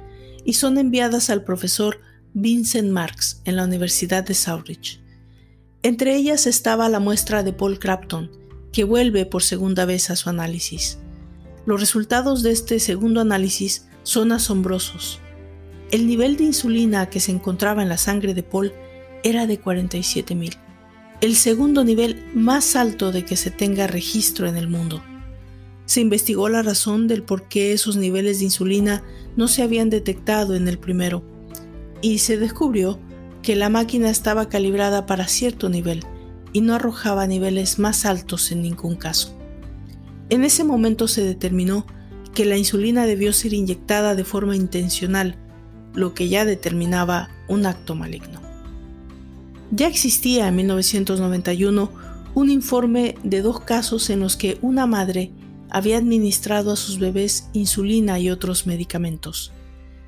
y 0.43 0.53
son 0.53 0.77
enviadas 0.77 1.29
al 1.29 1.43
profesor 1.43 1.99
Vincent 2.33 2.91
Marks 2.91 3.41
en 3.45 3.55
la 3.55 3.63
Universidad 3.63 4.23
de 4.23 4.33
Southridge. 4.33 5.01
Entre 5.83 6.15
ellas 6.15 6.47
estaba 6.47 6.89
la 6.89 6.99
muestra 6.99 7.43
de 7.43 7.53
Paul 7.53 7.79
Crafton, 7.79 8.31
que 8.71 8.83
vuelve 8.83 9.25
por 9.25 9.43
segunda 9.43 9.85
vez 9.85 10.09
a 10.09 10.15
su 10.15 10.29
análisis. 10.29 10.97
Los 11.65 11.79
resultados 11.79 12.43
de 12.43 12.51
este 12.51 12.79
segundo 12.79 13.21
análisis 13.21 13.87
son 14.03 14.31
asombrosos. 14.31 15.19
El 15.91 16.07
nivel 16.07 16.37
de 16.37 16.45
insulina 16.45 17.09
que 17.09 17.19
se 17.19 17.31
encontraba 17.31 17.81
en 17.81 17.89
la 17.89 17.97
sangre 17.97 18.33
de 18.33 18.43
Paul 18.43 18.73
era 19.23 19.47
de 19.47 19.61
47.000 19.61 20.68
el 21.21 21.35
segundo 21.35 21.83
nivel 21.83 22.23
más 22.33 22.75
alto 22.77 23.11
de 23.11 23.25
que 23.25 23.35
se 23.35 23.51
tenga 23.51 23.87
registro 23.87 24.47
en 24.47 24.55
el 24.55 24.69
mundo. 24.69 25.03
Se 25.85 25.99
investigó 26.01 26.47
la 26.47 26.61
razón 26.61 27.07
del 27.07 27.23
por 27.23 27.49
qué 27.49 27.73
esos 27.73 27.97
niveles 27.97 28.39
de 28.39 28.45
insulina 28.45 29.03
no 29.35 29.47
se 29.47 29.63
habían 29.63 29.89
detectado 29.89 30.55
en 30.55 30.67
el 30.67 30.77
primero 30.77 31.23
y 32.01 32.19
se 32.19 32.37
descubrió 32.37 32.99
que 33.41 33.55
la 33.55 33.69
máquina 33.69 34.09
estaba 34.09 34.47
calibrada 34.47 35.05
para 35.05 35.27
cierto 35.27 35.67
nivel 35.67 36.05
y 36.53 36.61
no 36.61 36.75
arrojaba 36.75 37.27
niveles 37.27 37.79
más 37.79 38.05
altos 38.05 38.51
en 38.51 38.61
ningún 38.61 38.95
caso. 38.95 39.37
En 40.29 40.43
ese 40.43 40.63
momento 40.63 41.07
se 41.07 41.23
determinó 41.23 41.85
que 42.33 42.45
la 42.45 42.57
insulina 42.57 43.05
debió 43.05 43.33
ser 43.33 43.53
inyectada 43.53 44.15
de 44.15 44.23
forma 44.23 44.55
intencional, 44.55 45.35
lo 45.93 46.13
que 46.13 46.29
ya 46.29 46.45
determinaba 46.45 47.29
un 47.47 47.65
acto 47.65 47.95
maligno. 47.95 48.48
Ya 49.71 49.87
existía 49.87 50.47
en 50.47 50.55
1991 50.55 51.91
un 52.33 52.49
informe 52.49 53.15
de 53.23 53.41
dos 53.41 53.59
casos 53.59 54.09
en 54.09 54.19
los 54.19 54.35
que 54.35 54.57
una 54.61 54.87
madre 54.87 55.31
había 55.69 55.97
administrado 55.97 56.71
a 56.71 56.75
sus 56.75 56.97
bebés 56.97 57.49
insulina 57.53 58.19
y 58.19 58.29
otros 58.29 58.65
medicamentos. 58.65 59.51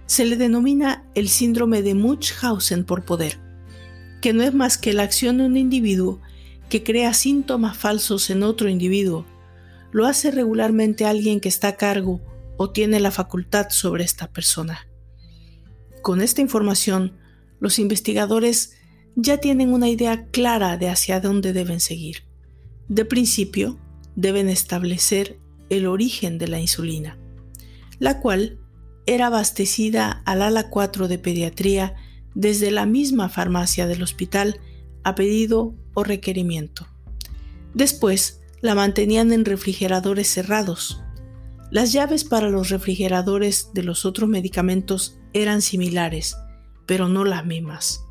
Se 0.08 0.26
le 0.26 0.36
denomina 0.36 1.06
el 1.14 1.30
síndrome 1.30 1.84
de 1.84 1.94
Munchausen 1.94 2.84
por 2.86 3.06
poder, 3.06 3.40
que 4.22 4.34
no 4.34 4.44
es 4.44 4.54
más 4.54 4.78
que 4.78 4.94
la 4.94 5.04
acción 5.04 5.38
de 5.38 5.46
un 5.46 5.58
individuo 5.58 6.20
que 6.70 6.84
crea 6.84 7.14
síntomas 7.14 7.78
falsos 7.78 8.30
en 8.30 8.44
otro 8.44 8.70
individuo. 8.70 9.26
Lo 9.92 10.08
hace 10.08 10.32
regularmente 10.32 11.06
alguien 11.06 11.40
que 11.40 11.50
está 11.50 11.70
a 11.70 11.76
cargo 11.76 12.22
o 12.58 12.72
tiene 12.72 13.00
la 13.00 13.12
facultad 13.12 13.70
sobre 13.70 14.04
esta 14.04 14.32
persona. 14.32 14.88
Con 16.02 16.22
esta 16.22 16.42
información, 16.42 17.18
los 17.60 17.78
investigadores 17.78 18.74
ya 19.16 19.38
tienen 19.38 19.74
una 19.74 19.90
idea 19.90 20.28
clara 20.28 20.78
de 20.78 20.90
hacia 20.90 21.20
dónde 21.20 21.54
deben 21.54 21.80
seguir. 21.80 22.24
De 22.88 23.06
principio, 23.06 23.80
deben 24.16 24.50
establecer 24.50 25.40
el 25.70 25.86
origen 25.86 26.38
de 26.38 26.48
la 26.48 26.60
insulina, 26.60 27.18
la 28.00 28.20
cual 28.20 28.60
era 29.06 29.28
abastecida 29.28 30.22
al 30.26 30.42
ala 30.42 30.70
4 30.70 31.08
de 31.08 31.18
pediatría 31.18 31.96
desde 32.36 32.72
la 32.72 32.86
misma 32.86 33.30
farmacia 33.30 33.88
del 33.88 34.04
hospital 34.04 34.60
a 35.04 35.16
pedido 35.16 35.76
o 35.94 36.04
requerimiento. 36.04 36.88
Después, 37.74 38.42
la 38.62 38.76
mantenían 38.76 39.32
en 39.34 39.46
refrigeradores 39.46 40.28
cerrados. 40.28 41.02
Las 41.72 41.94
llaves 41.94 42.24
para 42.24 42.50
los 42.50 42.70
refrigeradores 42.70 43.70
de 43.74 43.84
los 43.84 44.06
otros 44.06 44.30
medicamentos 44.30 45.18
eran 45.34 45.62
similares, 45.62 46.36
pero 46.86 47.08
no 47.08 47.24
las 47.24 47.46
mismas. 47.46 48.02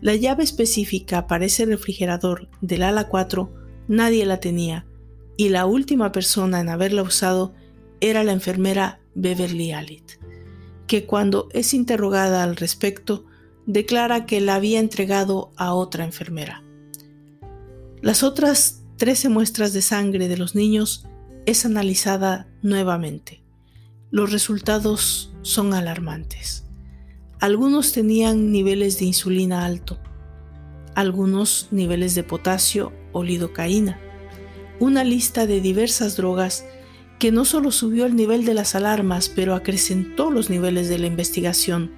La 0.00 0.14
llave 0.14 0.44
específica 0.44 1.26
para 1.26 1.46
ese 1.46 1.64
refrigerador 1.64 2.48
del 2.60 2.82
ala 2.82 3.08
4 3.08 3.52
nadie 3.88 4.26
la 4.26 4.40
tenía 4.40 4.86
y 5.36 5.48
la 5.48 5.66
última 5.66 6.12
persona 6.12 6.60
en 6.60 6.68
haberla 6.68 7.02
usado 7.02 7.54
era 8.00 8.24
la 8.24 8.32
enfermera 8.32 9.00
Beverly 9.14 9.72
Alit, 9.72 10.12
que 10.86 11.06
cuando 11.06 11.48
es 11.52 11.74
interrogada 11.74 12.42
al 12.42 12.56
respecto 12.56 13.24
declara 13.66 14.26
que 14.26 14.40
la 14.40 14.54
había 14.54 14.80
entregado 14.80 15.52
a 15.56 15.74
otra 15.74 16.04
enfermera. 16.04 16.62
Las 18.02 18.22
otras 18.22 18.82
13 18.98 19.28
muestras 19.30 19.72
de 19.72 19.82
sangre 19.82 20.28
de 20.28 20.36
los 20.36 20.54
niños 20.54 21.06
es 21.46 21.64
analizada 21.64 22.48
nuevamente. 22.62 23.42
Los 24.10 24.30
resultados 24.30 25.34
son 25.42 25.74
alarmantes. 25.74 26.65
Algunos 27.38 27.92
tenían 27.92 28.50
niveles 28.50 28.98
de 28.98 29.04
insulina 29.04 29.66
alto, 29.66 29.98
algunos 30.94 31.68
niveles 31.70 32.14
de 32.14 32.22
potasio 32.22 32.94
o 33.12 33.22
lidocaína, 33.22 34.00
una 34.80 35.04
lista 35.04 35.46
de 35.46 35.60
diversas 35.60 36.16
drogas 36.16 36.64
que 37.18 37.32
no 37.32 37.44
solo 37.44 37.72
subió 37.72 38.06
el 38.06 38.16
nivel 38.16 38.46
de 38.46 38.54
las 38.54 38.74
alarmas, 38.74 39.28
pero 39.28 39.54
acrecentó 39.54 40.30
los 40.30 40.48
niveles 40.48 40.88
de 40.88 40.98
la 40.98 41.08
investigación, 41.08 41.92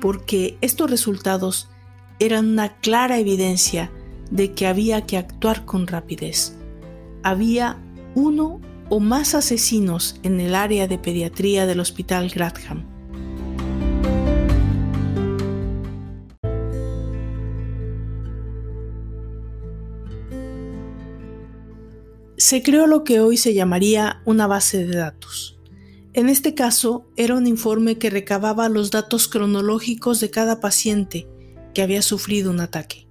porque 0.00 0.58
estos 0.60 0.90
resultados 0.90 1.68
eran 2.18 2.48
una 2.48 2.76
clara 2.78 3.20
evidencia 3.20 3.92
de 4.32 4.54
que 4.54 4.66
había 4.66 5.06
que 5.06 5.18
actuar 5.18 5.64
con 5.64 5.86
rapidez. 5.86 6.56
Había 7.22 7.78
uno 8.16 8.60
o 8.88 8.98
más 8.98 9.36
asesinos 9.36 10.16
en 10.24 10.40
el 10.40 10.56
área 10.56 10.88
de 10.88 10.98
pediatría 10.98 11.64
del 11.64 11.78
Hospital 11.78 12.28
Gradham. 12.30 12.93
Se 22.44 22.62
creó 22.62 22.86
lo 22.86 23.04
que 23.04 23.20
hoy 23.20 23.38
se 23.38 23.54
llamaría 23.54 24.20
una 24.26 24.46
base 24.46 24.84
de 24.84 24.94
datos. 24.94 25.58
En 26.12 26.28
este 26.28 26.52
caso, 26.52 27.08
era 27.16 27.36
un 27.36 27.46
informe 27.46 27.96
que 27.96 28.10
recababa 28.10 28.68
los 28.68 28.90
datos 28.90 29.28
cronológicos 29.28 30.20
de 30.20 30.28
cada 30.28 30.60
paciente 30.60 31.26
que 31.72 31.80
había 31.80 32.02
sufrido 32.02 32.50
un 32.50 32.60
ataque, 32.60 33.08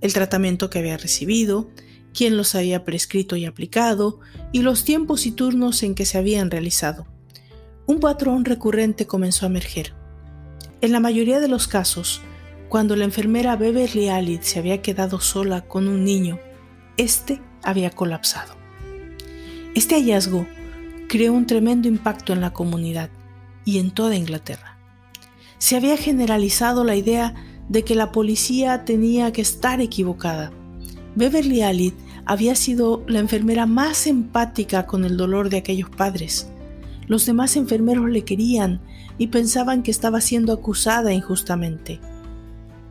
el 0.00 0.12
tratamiento 0.12 0.70
que 0.70 0.78
había 0.78 0.96
recibido, 0.96 1.68
quién 2.14 2.36
los 2.36 2.54
había 2.54 2.84
prescrito 2.84 3.34
y 3.34 3.44
aplicado, 3.44 4.20
y 4.52 4.60
los 4.62 4.84
tiempos 4.84 5.26
y 5.26 5.32
turnos 5.32 5.82
en 5.82 5.96
que 5.96 6.06
se 6.06 6.18
habían 6.18 6.48
realizado. 6.48 7.08
Un 7.88 7.98
patrón 7.98 8.44
recurrente 8.44 9.04
comenzó 9.04 9.46
a 9.46 9.48
emerger. 9.48 9.94
En 10.80 10.92
la 10.92 11.00
mayoría 11.00 11.40
de 11.40 11.48
los 11.48 11.66
casos, 11.66 12.22
cuando 12.68 12.94
la 12.94 13.02
enfermera 13.02 13.56
Beverly 13.56 14.10
Alid 14.10 14.42
se 14.42 14.60
había 14.60 14.80
quedado 14.80 15.18
sola 15.18 15.66
con 15.66 15.88
un 15.88 16.04
niño, 16.04 16.38
este 16.96 17.42
había 17.64 17.90
colapsado. 17.90 18.59
Este 19.74 19.94
hallazgo 19.96 20.46
creó 21.08 21.32
un 21.32 21.46
tremendo 21.46 21.88
impacto 21.88 22.32
en 22.32 22.40
la 22.40 22.52
comunidad 22.52 23.10
y 23.64 23.78
en 23.78 23.90
toda 23.90 24.16
Inglaterra. 24.16 24.78
Se 25.58 25.76
había 25.76 25.96
generalizado 25.96 26.84
la 26.84 26.96
idea 26.96 27.34
de 27.68 27.84
que 27.84 27.94
la 27.94 28.12
policía 28.12 28.84
tenía 28.84 29.32
que 29.32 29.42
estar 29.42 29.80
equivocada 29.80 30.52
Beverly 31.14 31.62
Alid 31.62 31.94
había 32.24 32.54
sido 32.54 33.02
la 33.08 33.18
enfermera 33.18 33.66
más 33.66 34.06
empática 34.06 34.86
con 34.86 35.04
el 35.04 35.16
dolor 35.16 35.50
de 35.50 35.58
aquellos 35.58 35.90
padres. 35.90 36.48
Los 37.08 37.26
demás 37.26 37.56
enfermeros 37.56 38.08
le 38.08 38.24
querían 38.24 38.80
y 39.18 39.28
pensaban 39.28 39.82
que 39.82 39.90
estaba 39.90 40.20
siendo 40.20 40.52
acusada 40.52 41.12
injustamente. 41.12 41.98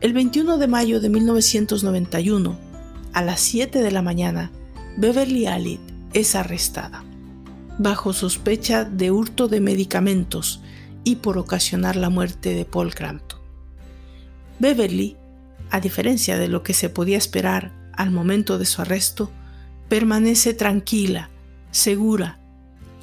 El 0.00 0.12
21 0.12 0.58
de 0.58 0.66
mayo 0.66 1.00
de 1.00 1.08
1991, 1.08 2.58
a 3.12 3.22
las 3.22 3.40
7 3.40 3.80
de 3.80 3.90
la 3.90 4.02
mañana, 4.02 4.50
Beverly 4.98 5.46
Alid 5.46 5.80
es 6.12 6.34
arrestada, 6.34 7.04
bajo 7.78 8.12
sospecha 8.12 8.84
de 8.84 9.10
hurto 9.10 9.48
de 9.48 9.60
medicamentos 9.60 10.62
y 11.04 11.16
por 11.16 11.38
ocasionar 11.38 11.96
la 11.96 12.10
muerte 12.10 12.54
de 12.54 12.64
Paul 12.64 12.94
Crampton. 12.94 13.40
Beverly, 14.58 15.16
a 15.70 15.80
diferencia 15.80 16.38
de 16.38 16.48
lo 16.48 16.62
que 16.62 16.74
se 16.74 16.90
podía 16.90 17.16
esperar 17.16 17.72
al 17.92 18.10
momento 18.10 18.58
de 18.58 18.66
su 18.66 18.82
arresto, 18.82 19.30
permanece 19.88 20.54
tranquila, 20.54 21.30
segura, 21.70 22.40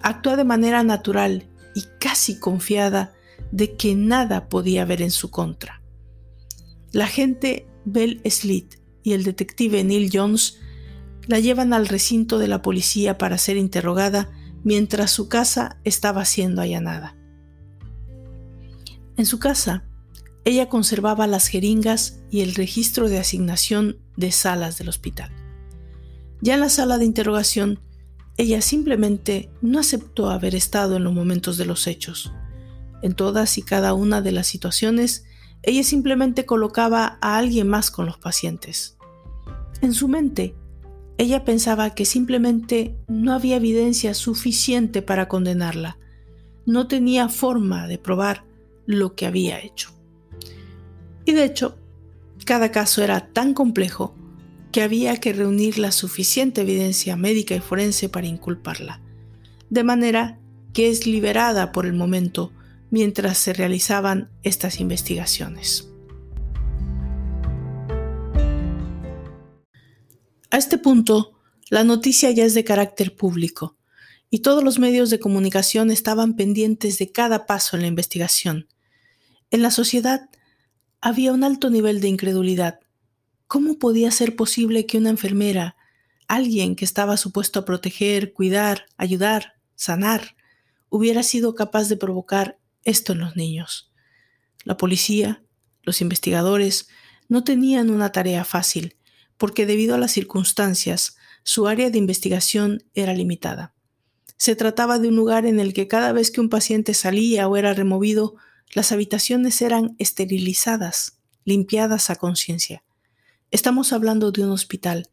actúa 0.01 0.35
de 0.35 0.43
manera 0.43 0.83
natural 0.83 1.47
y 1.75 1.83
casi 1.99 2.39
confiada 2.39 3.13
de 3.51 3.75
que 3.75 3.95
nada 3.95 4.49
podía 4.49 4.83
haber 4.83 5.01
en 5.01 5.11
su 5.11 5.31
contra. 5.31 5.81
La 6.91 7.05
agente 7.05 7.67
Bell 7.85 8.21
Slit 8.25 8.75
y 9.03 9.13
el 9.13 9.23
detective 9.23 9.83
Neil 9.83 10.09
Jones 10.11 10.59
la 11.27 11.39
llevan 11.39 11.73
al 11.73 11.87
recinto 11.87 12.39
de 12.39 12.47
la 12.47 12.61
policía 12.61 13.17
para 13.17 13.37
ser 13.37 13.57
interrogada 13.57 14.29
mientras 14.63 15.11
su 15.11 15.29
casa 15.29 15.77
estaba 15.83 16.25
siendo 16.25 16.61
allanada. 16.61 17.15
En 19.17 19.25
su 19.25 19.39
casa, 19.39 19.83
ella 20.45 20.69
conservaba 20.69 21.27
las 21.27 21.47
jeringas 21.47 22.19
y 22.29 22.41
el 22.41 22.55
registro 22.55 23.09
de 23.09 23.19
asignación 23.19 23.97
de 24.15 24.31
salas 24.31 24.77
del 24.77 24.89
hospital. 24.89 25.31
Ya 26.41 26.53
en 26.53 26.61
la 26.61 26.69
sala 26.69 26.97
de 26.97 27.05
interrogación, 27.05 27.79
ella 28.37 28.61
simplemente 28.61 29.49
no 29.61 29.79
aceptó 29.79 30.29
haber 30.29 30.53
estado 30.55 30.95
en 30.95 31.03
los 31.03 31.13
momentos 31.13 31.57
de 31.57 31.65
los 31.65 31.87
hechos. 31.87 32.31
En 33.01 33.13
todas 33.13 33.57
y 33.57 33.63
cada 33.63 33.93
una 33.93 34.21
de 34.21 34.31
las 34.31 34.47
situaciones, 34.47 35.25
ella 35.63 35.83
simplemente 35.83 36.45
colocaba 36.45 37.17
a 37.21 37.37
alguien 37.37 37.67
más 37.67 37.89
con 37.89 38.05
los 38.05 38.17
pacientes. 38.17 38.97
En 39.81 39.93
su 39.93 40.07
mente, 40.07 40.55
ella 41.17 41.43
pensaba 41.43 41.95
que 41.95 42.05
simplemente 42.05 42.95
no 43.07 43.33
había 43.33 43.55
evidencia 43.55 44.13
suficiente 44.13 45.01
para 45.01 45.27
condenarla. 45.27 45.97
No 46.65 46.87
tenía 46.87 47.29
forma 47.29 47.87
de 47.87 47.97
probar 47.97 48.43
lo 48.85 49.15
que 49.15 49.25
había 49.25 49.59
hecho. 49.59 49.91
Y 51.25 51.33
de 51.33 51.43
hecho, 51.43 51.77
cada 52.45 52.71
caso 52.71 53.03
era 53.03 53.33
tan 53.33 53.53
complejo 53.53 54.15
que 54.71 54.81
había 54.81 55.17
que 55.17 55.33
reunir 55.33 55.79
la 55.79 55.91
suficiente 55.91 56.61
evidencia 56.61 57.15
médica 57.15 57.55
y 57.55 57.59
forense 57.59 58.09
para 58.09 58.27
inculparla, 58.27 59.01
de 59.69 59.83
manera 59.83 60.39
que 60.73 60.89
es 60.89 61.07
liberada 61.07 61.71
por 61.71 61.85
el 61.85 61.93
momento 61.93 62.51
mientras 62.91 63.37
se 63.37 63.53
realizaban 63.53 64.29
estas 64.43 64.79
investigaciones. 64.79 65.89
A 70.49 70.57
este 70.57 70.77
punto, 70.77 71.37
la 71.69 71.83
noticia 71.83 72.31
ya 72.31 72.45
es 72.45 72.53
de 72.53 72.63
carácter 72.63 73.15
público 73.15 73.77
y 74.29 74.39
todos 74.39 74.63
los 74.63 74.79
medios 74.79 75.09
de 75.09 75.19
comunicación 75.19 75.91
estaban 75.91 76.35
pendientes 76.35 76.97
de 76.97 77.11
cada 77.11 77.45
paso 77.45 77.75
en 77.75 77.81
la 77.81 77.87
investigación. 77.87 78.67
En 79.51 79.61
la 79.61 79.71
sociedad 79.71 80.29
había 81.01 81.33
un 81.33 81.43
alto 81.43 81.69
nivel 81.69 81.99
de 81.99 82.07
incredulidad. 82.07 82.79
¿Cómo 83.47 83.77
podía 83.77 84.09
ser 84.11 84.35
posible 84.35 84.85
que 84.85 84.97
una 84.97 85.09
enfermera, 85.09 85.75
alguien 86.27 86.75
que 86.75 86.85
estaba 86.85 87.17
supuesto 87.17 87.59
a 87.59 87.65
proteger, 87.65 88.33
cuidar, 88.33 88.85
ayudar, 88.97 89.55
sanar, 89.75 90.35
hubiera 90.89 91.23
sido 91.23 91.55
capaz 91.55 91.89
de 91.89 91.97
provocar 91.97 92.57
esto 92.83 93.13
en 93.13 93.19
los 93.19 93.35
niños? 93.35 93.91
La 94.63 94.77
policía, 94.77 95.43
los 95.83 96.01
investigadores, 96.01 96.87
no 97.27 97.43
tenían 97.43 97.89
una 97.89 98.11
tarea 98.13 98.45
fácil, 98.45 98.97
porque 99.37 99.65
debido 99.65 99.95
a 99.95 99.97
las 99.97 100.11
circunstancias, 100.11 101.15
su 101.43 101.67
área 101.67 101.89
de 101.89 101.97
investigación 101.97 102.83
era 102.93 103.13
limitada. 103.13 103.73
Se 104.37 104.55
trataba 104.55 104.99
de 104.99 105.07
un 105.07 105.15
lugar 105.15 105.45
en 105.45 105.59
el 105.59 105.73
que 105.73 105.87
cada 105.87 106.11
vez 106.11 106.29
que 106.29 106.41
un 106.41 106.49
paciente 106.49 106.93
salía 106.93 107.47
o 107.47 107.57
era 107.57 107.73
removido, 107.73 108.35
las 108.73 108.91
habitaciones 108.91 109.61
eran 109.61 109.95
esterilizadas, 109.97 111.19
limpiadas 111.45 112.09
a 112.09 112.17
conciencia. 112.17 112.83
Estamos 113.49 113.93
hablando 113.93 114.31
de 114.31 114.43
un 114.43 114.51
hospital 114.51 115.09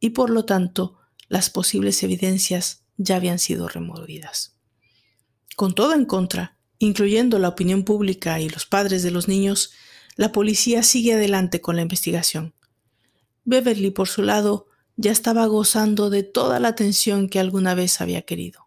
y 0.00 0.10
por 0.10 0.30
lo 0.30 0.44
tanto 0.44 0.98
las 1.28 1.50
posibles 1.50 2.02
evidencias 2.02 2.82
ya 2.96 3.16
habían 3.16 3.38
sido 3.38 3.68
removidas. 3.68 4.56
Con 5.54 5.74
todo 5.74 5.94
en 5.94 6.04
contra, 6.04 6.58
incluyendo 6.78 7.38
la 7.38 7.48
opinión 7.48 7.84
pública 7.84 8.40
y 8.40 8.48
los 8.48 8.66
padres 8.66 9.02
de 9.02 9.10
los 9.10 9.28
niños, 9.28 9.72
la 10.16 10.32
policía 10.32 10.82
sigue 10.82 11.14
adelante 11.14 11.60
con 11.60 11.76
la 11.76 11.82
investigación. 11.82 12.54
Beverly, 13.46 13.92
por 13.92 14.08
su 14.08 14.22
lado, 14.22 14.66
ya 14.96 15.12
estaba 15.12 15.46
gozando 15.46 16.10
de 16.10 16.24
toda 16.24 16.58
la 16.58 16.68
atención 16.68 17.28
que 17.28 17.38
alguna 17.38 17.74
vez 17.74 18.00
había 18.00 18.22
querido. 18.22 18.66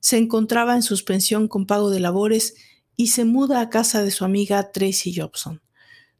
Se 0.00 0.18
encontraba 0.18 0.74
en 0.74 0.82
suspensión 0.82 1.48
con 1.48 1.66
pago 1.66 1.88
de 1.88 1.98
labores 1.98 2.54
y 2.94 3.08
se 3.08 3.24
muda 3.24 3.60
a 3.60 3.70
casa 3.70 4.02
de 4.02 4.10
su 4.10 4.26
amiga 4.26 4.70
Tracy 4.70 5.14
Jobson, 5.18 5.62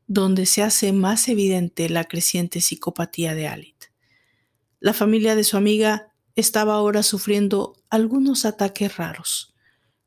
donde 0.06 0.46
se 0.46 0.62
hace 0.62 0.92
más 0.92 1.28
evidente 1.28 1.88
la 1.90 2.04
creciente 2.04 2.62
psicopatía 2.62 3.34
de 3.34 3.46
Alit. 3.46 3.84
La 4.80 4.94
familia 4.94 5.36
de 5.36 5.44
su 5.44 5.58
amiga 5.58 6.14
estaba 6.34 6.74
ahora 6.74 7.02
sufriendo 7.02 7.74
algunos 7.90 8.46
ataques 8.46 8.96
raros, 8.96 9.54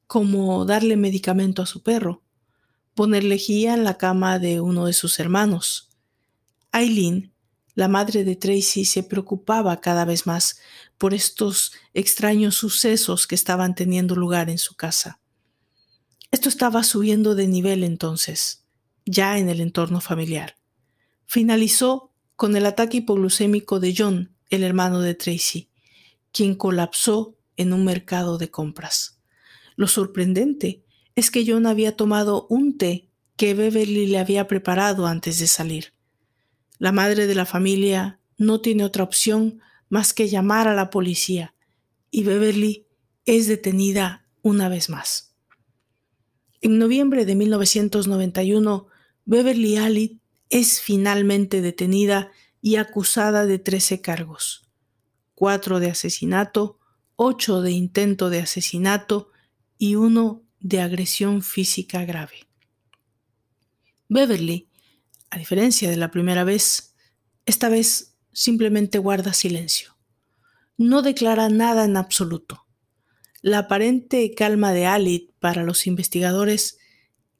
como 0.08 0.66
darle 0.66 0.98
medicamento 0.98 1.62
a 1.62 1.68
su 1.68 1.84
perro, 1.84 2.24
poner 2.96 3.24
lejía 3.24 3.76
en 3.76 3.84
la 3.84 4.00
cama 4.00 4.40
de 4.40 4.60
uno 4.60 4.88
de 4.88 4.94
sus 4.94 5.20
hermanos. 5.20 5.92
Aileen, 6.72 7.35
la 7.76 7.88
madre 7.90 8.24
de 8.24 8.36
Tracy, 8.36 8.86
se 8.86 9.04
preocupaba 9.04 9.80
cada 9.82 10.06
vez 10.06 10.26
más 10.26 10.60
por 10.98 11.14
estos 11.14 11.74
extraños 11.94 12.56
sucesos 12.56 13.28
que 13.28 13.36
estaban 13.36 13.76
teniendo 13.76 14.16
lugar 14.16 14.50
en 14.50 14.58
su 14.58 14.76
casa. 14.76 15.20
Esto 16.32 16.50
estaba 16.50 16.84
subiendo 16.84 17.36
de 17.36 17.48
nivel 17.48 17.84
entonces, 17.84 18.66
ya 19.06 19.38
en 19.38 19.50
el 19.50 19.62
entorno 19.62 20.02
familiar. 20.02 20.56
Finalizó 21.26 22.12
con 22.36 22.56
el 22.56 22.66
ataque 22.66 22.98
hipoglucémico 22.98 23.80
de 23.80 23.94
John, 23.98 24.36
el 24.50 24.64
hermano 24.64 25.02
de 25.02 25.16
Tracy, 25.16 25.70
quien 26.32 26.56
colapsó 26.56 27.38
en 27.58 27.74
un 27.74 27.86
mercado 27.86 28.38
de 28.38 28.52
compras. 28.52 29.20
Lo 29.76 29.88
sorprendente 29.88 30.84
es 31.16 31.32
que 31.32 31.46
John 31.48 31.66
había 31.66 31.96
tomado 31.96 32.48
un 32.50 32.78
té 32.78 33.10
que 33.36 33.54
Beverly 33.54 34.08
le 34.08 34.20
había 34.20 34.48
preparado 34.48 35.08
antes 35.08 35.40
de 35.40 35.48
salir. 35.48 35.95
La 36.78 36.92
madre 36.92 37.28
de 37.28 37.36
la 37.36 37.46
familia 37.46 38.20
no 38.38 38.62
tiene 38.62 38.84
otra 38.84 39.04
opción 39.04 39.62
más 39.90 40.14
que 40.14 40.28
llamar 40.28 40.68
a 40.68 40.74
la 40.74 40.90
policía 40.90 41.54
y 42.12 42.24
Beverly 42.24 42.88
es 43.26 43.48
detenida 43.48 44.26
una 44.42 44.70
vez 44.70 44.90
más. 44.90 45.36
En 46.62 46.78
noviembre 46.78 47.26
de 47.26 47.36
1991, 47.36 48.88
Beverly 49.26 49.78
Allitt 49.78 50.22
es 50.50 50.82
finalmente 50.82 51.62
detenida 51.62 52.32
y 52.62 52.78
acusada 52.78 53.46
de 53.46 53.60
13 53.60 54.02
cargos, 54.02 54.64
4 55.36 55.80
de 55.80 55.92
asesinato, 55.92 56.80
8 57.16 57.62
de 57.62 57.72
intento 57.72 58.30
de 58.30 58.40
asesinato 58.40 59.30
y 59.78 59.96
1 59.96 60.44
de 60.60 60.82
agresión 60.82 61.42
física 61.42 62.06
grave. 62.06 62.48
Beverly, 64.08 64.70
a 65.36 65.38
diferencia 65.38 65.90
de 65.90 65.98
la 65.98 66.12
primera 66.12 66.46
vez, 66.46 66.96
esta 67.46 67.68
vez 67.68 68.16
simplemente 68.32 69.00
guarda 69.00 69.34
silencio. 69.34 69.98
No 70.78 71.02
declara 71.02 71.50
nada 71.50 71.84
en 71.84 71.98
absoluto. 71.98 72.66
La 73.42 73.60
aparente 73.60 74.34
calma 74.34 74.72
de 74.72 74.86
Alit 74.86 75.34
para 75.40 75.64
los 75.64 75.88
investigadores 75.88 76.78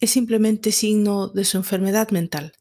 es 0.02 0.12
simplemente 0.12 0.74
signo 0.74 1.30
de 1.30 1.46
su 1.46 1.56
enfermedad 1.56 2.10
mental, 2.10 2.52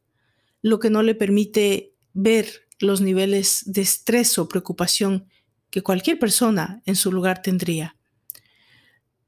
lo 0.62 0.78
que 0.78 0.89
no 0.89 1.03
le 1.03 1.16
permite 1.16 1.97
ver 2.12 2.68
los 2.78 3.01
niveles 3.01 3.64
de 3.66 3.82
estrés 3.82 4.39
o 4.39 4.47
preocupación 4.47 5.26
que 5.70 5.82
cualquier 5.82 6.20
persona 6.20 6.80
en 6.87 6.95
su 6.95 7.11
lugar 7.11 7.43
tendría. 7.43 7.97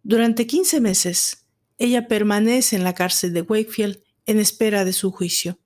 Durante 0.05 0.47
15 0.47 0.81
meses, 0.81 1.49
ella 1.79 2.07
permanece 2.07 2.77
en 2.77 2.85
la 2.85 2.95
cárcel 2.95 3.33
de 3.33 3.43
Wakefield 3.43 4.05
en 4.25 4.39
espera 4.39 4.85
de 4.85 4.93
su 4.93 5.11
juicio. 5.11 5.59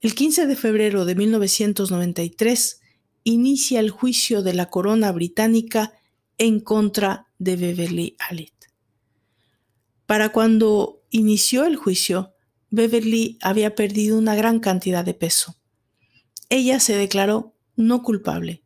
El 0.00 0.14
15 0.14 0.46
de 0.46 0.56
febrero 0.56 1.04
de 1.04 1.14
1993 1.14 2.80
inicia 3.22 3.80
el 3.80 3.90
juicio 3.90 4.42
de 4.42 4.54
la 4.54 4.70
corona 4.70 5.12
británica 5.12 5.92
en 6.38 6.60
contra 6.60 7.26
de 7.38 7.56
Beverly 7.56 8.16
Allitt. 8.18 8.54
Para 10.06 10.30
cuando 10.30 11.02
inició 11.10 11.66
el 11.66 11.76
juicio, 11.76 12.32
Beverly 12.70 13.36
había 13.42 13.74
perdido 13.74 14.16
una 14.16 14.34
gran 14.34 14.58
cantidad 14.58 15.04
de 15.04 15.12
peso. 15.12 15.56
Ella 16.48 16.80
se 16.80 16.96
declaró 16.96 17.54
no 17.76 18.02
culpable 18.02 18.62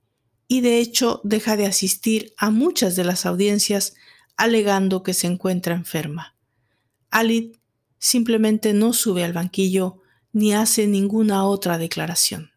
y 0.46 0.60
de 0.60 0.78
hecho 0.78 1.20
deja 1.24 1.56
de 1.56 1.66
asistir 1.66 2.32
a 2.36 2.50
muchas 2.50 2.94
de 2.94 3.02
las 3.02 3.26
audiencias 3.26 3.94
alegando 4.36 5.02
que 5.02 5.14
se 5.14 5.26
encuentra 5.26 5.74
enferma. 5.74 6.36
Alit 7.10 7.56
simplemente 7.98 8.72
no 8.72 8.92
sube 8.92 9.24
al 9.24 9.32
banquillo 9.32 10.03
ni 10.34 10.52
hace 10.52 10.86
ninguna 10.88 11.46
otra 11.46 11.78
declaración. 11.78 12.50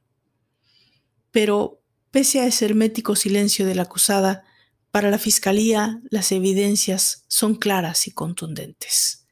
Pero, 1.32 1.80
pese 2.12 2.42
a 2.42 2.48
ese 2.48 2.66
hermético 2.66 3.16
silencio 3.16 3.66
de 3.66 3.76
la 3.76 3.84
acusada, 3.84 4.44
para 4.90 5.12
la 5.12 5.20
Fiscalía 5.20 6.02
las 6.10 6.32
evidencias 6.32 7.24
son 7.28 7.54
claras 7.54 8.08
y 8.08 8.12
contundentes. 8.12 9.28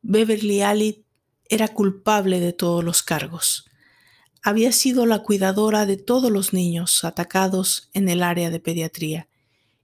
Beverly 0.00 0.62
Allitt 0.62 1.04
era 1.48 1.66
culpable 1.66 2.38
de 2.38 2.52
todos 2.52 2.84
los 2.84 3.02
cargos. 3.02 3.64
Había 4.42 4.70
sido 4.70 5.04
la 5.04 5.24
cuidadora 5.24 5.86
de 5.86 5.96
todos 5.96 6.30
los 6.30 6.52
niños 6.52 7.02
atacados 7.02 7.90
en 7.94 8.08
el 8.08 8.22
área 8.22 8.48
de 8.48 8.60
pediatría 8.60 9.28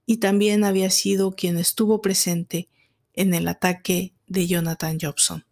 y 0.05 0.17
también 0.17 0.63
había 0.63 0.89
sido 0.89 1.35
quien 1.35 1.57
estuvo 1.57 2.01
presente 2.01 2.69
en 3.13 3.33
el 3.33 3.49
ataque 3.49 4.13
de 4.27 4.47
Jonathan 4.47 4.97
Jobson. 5.01 5.45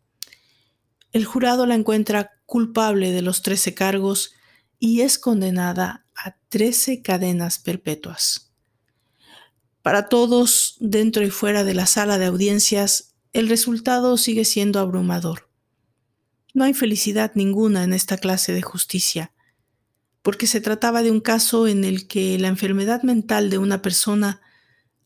El 1.12 1.26
jurado 1.26 1.66
la 1.66 1.76
encuentra 1.76 2.32
culpable 2.46 3.12
de 3.12 3.22
los 3.22 3.42
13 3.42 3.74
cargos 3.74 4.34
y 4.80 5.02
es 5.02 5.20
condenada 5.20 6.06
a 6.16 6.38
13 6.50 7.02
cadenas 7.02 7.60
perpetuas. 7.60 8.52
Para 9.82 10.10
todos, 10.10 10.78
dentro 10.80 11.24
y 11.24 11.32
fuera 11.32 11.64
de 11.64 11.74
la 11.74 11.86
sala 11.86 12.18
de 12.18 12.26
audiencias, 12.26 13.16
el 13.34 13.50
resultado 13.50 14.18
sigue 14.18 14.46
siendo 14.46 14.80
abrumador. 14.80 15.50
No 16.54 16.66
hay 16.66 16.74
felicidad 16.74 17.32
ninguna 17.36 17.84
en 17.84 17.94
esta 17.94 18.18
clase 18.18 18.54
de 18.54 18.62
justicia, 18.62 19.34
porque 20.22 20.48
se 20.48 20.62
trataba 20.62 21.02
de 21.02 21.12
un 21.12 21.20
caso 21.20 21.68
en 21.68 21.84
el 21.84 22.08
que 22.08 22.38
la 22.38 22.50
enfermedad 22.50 23.04
mental 23.04 23.50
de 23.50 23.58
una 23.58 23.82
persona 23.82 24.42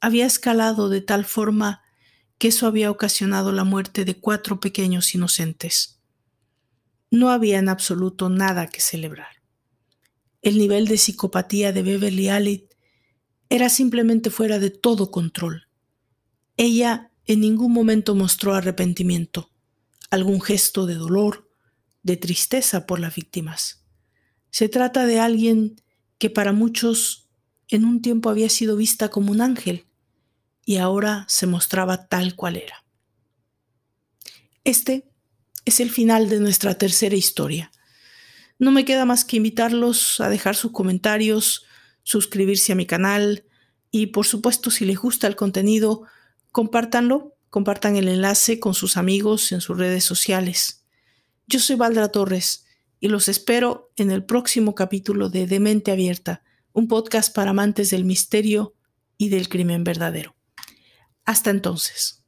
había 0.02 0.26
escalado 0.26 0.90
de 0.90 1.02
tal 1.02 1.26
forma 1.26 1.84
que 2.38 2.50
eso 2.50 2.68
había 2.68 2.92
ocasionado 2.92 3.52
la 3.52 3.64
muerte 3.64 4.04
de 4.04 4.20
cuatro 4.20 4.60
pequeños 4.60 5.16
inocentes. 5.16 5.95
No 7.16 7.30
había 7.30 7.60
en 7.60 7.70
absoluto 7.70 8.28
nada 8.28 8.68
que 8.68 8.82
celebrar. 8.82 9.42
El 10.42 10.58
nivel 10.58 10.86
de 10.86 10.98
psicopatía 10.98 11.72
de 11.72 11.82
Beverly 11.82 12.28
Allitt 12.28 12.74
era 13.48 13.70
simplemente 13.70 14.30
fuera 14.30 14.60
de 14.60 14.70
todo 14.70 15.12
control. 15.12 15.70
Ella 16.58 17.14
en 17.26 17.40
ningún 17.40 17.72
momento 17.72 18.16
mostró 18.16 18.54
arrepentimiento, 18.54 19.50
algún 20.10 20.42
gesto 20.42 20.86
de 20.86 20.96
dolor, 20.96 21.50
de 22.04 22.18
tristeza 22.18 22.86
por 22.86 23.00
las 23.00 23.16
víctimas. 23.16 23.86
Se 24.50 24.68
trata 24.68 25.06
de 25.06 25.22
alguien 25.22 25.82
que 26.18 26.30
para 26.30 26.52
muchos 26.52 27.30
en 27.70 27.86
un 27.86 28.02
tiempo 28.02 28.30
había 28.30 28.50
sido 28.50 28.76
vista 28.76 29.08
como 29.08 29.32
un 29.32 29.40
ángel 29.40 29.86
y 30.66 30.78
ahora 30.78 31.24
se 31.30 31.48
mostraba 31.48 32.10
tal 32.10 32.36
cual 32.36 32.58
era. 32.58 32.84
Este 34.66 35.15
es 35.66 35.80
el 35.80 35.92
final 35.92 36.30
de 36.30 36.40
nuestra 36.40 36.78
tercera 36.78 37.16
historia. 37.16 37.72
No 38.58 38.72
me 38.72 38.86
queda 38.86 39.06
más 39.06 39.26
que 39.26 39.38
invitarlos 39.38 40.22
a 40.22 40.30
dejar 40.30 40.56
sus 40.56 40.72
comentarios, 40.72 41.66
suscribirse 42.04 42.72
a 42.72 42.76
mi 42.76 42.86
canal 42.86 43.44
y 43.92 44.08
por 44.08 44.26
supuesto 44.26 44.72
si 44.72 44.86
les 44.86 44.98
gusta 44.98 45.28
el 45.28 45.36
contenido, 45.36 46.04
compártanlo, 46.52 47.36
compartan 47.50 47.96
el 47.96 48.08
enlace 48.08 48.60
con 48.60 48.74
sus 48.74 48.96
amigos 48.96 49.52
en 49.52 49.62
sus 49.62 49.78
redes 49.78 50.04
sociales. 50.04 50.86
Yo 51.48 51.60
soy 51.60 51.76
Valdra 51.76 52.10
Torres 52.10 52.66
y 53.00 53.08
los 53.08 53.28
espero 53.28 53.92
en 53.98 54.12
el 54.12 54.24
próximo 54.24 54.76
capítulo 54.76 55.30
de 55.30 55.48
Demente 55.48 55.92
Abierta, 55.92 56.44
un 56.74 56.88
podcast 56.88 57.34
para 57.34 57.52
amantes 57.52 57.90
del 57.90 58.06
misterio 58.06 58.76
y 59.18 59.30
del 59.30 59.50
crimen 59.50 59.84
verdadero. 59.84 60.36
Hasta 61.26 61.50
entonces. 61.50 62.25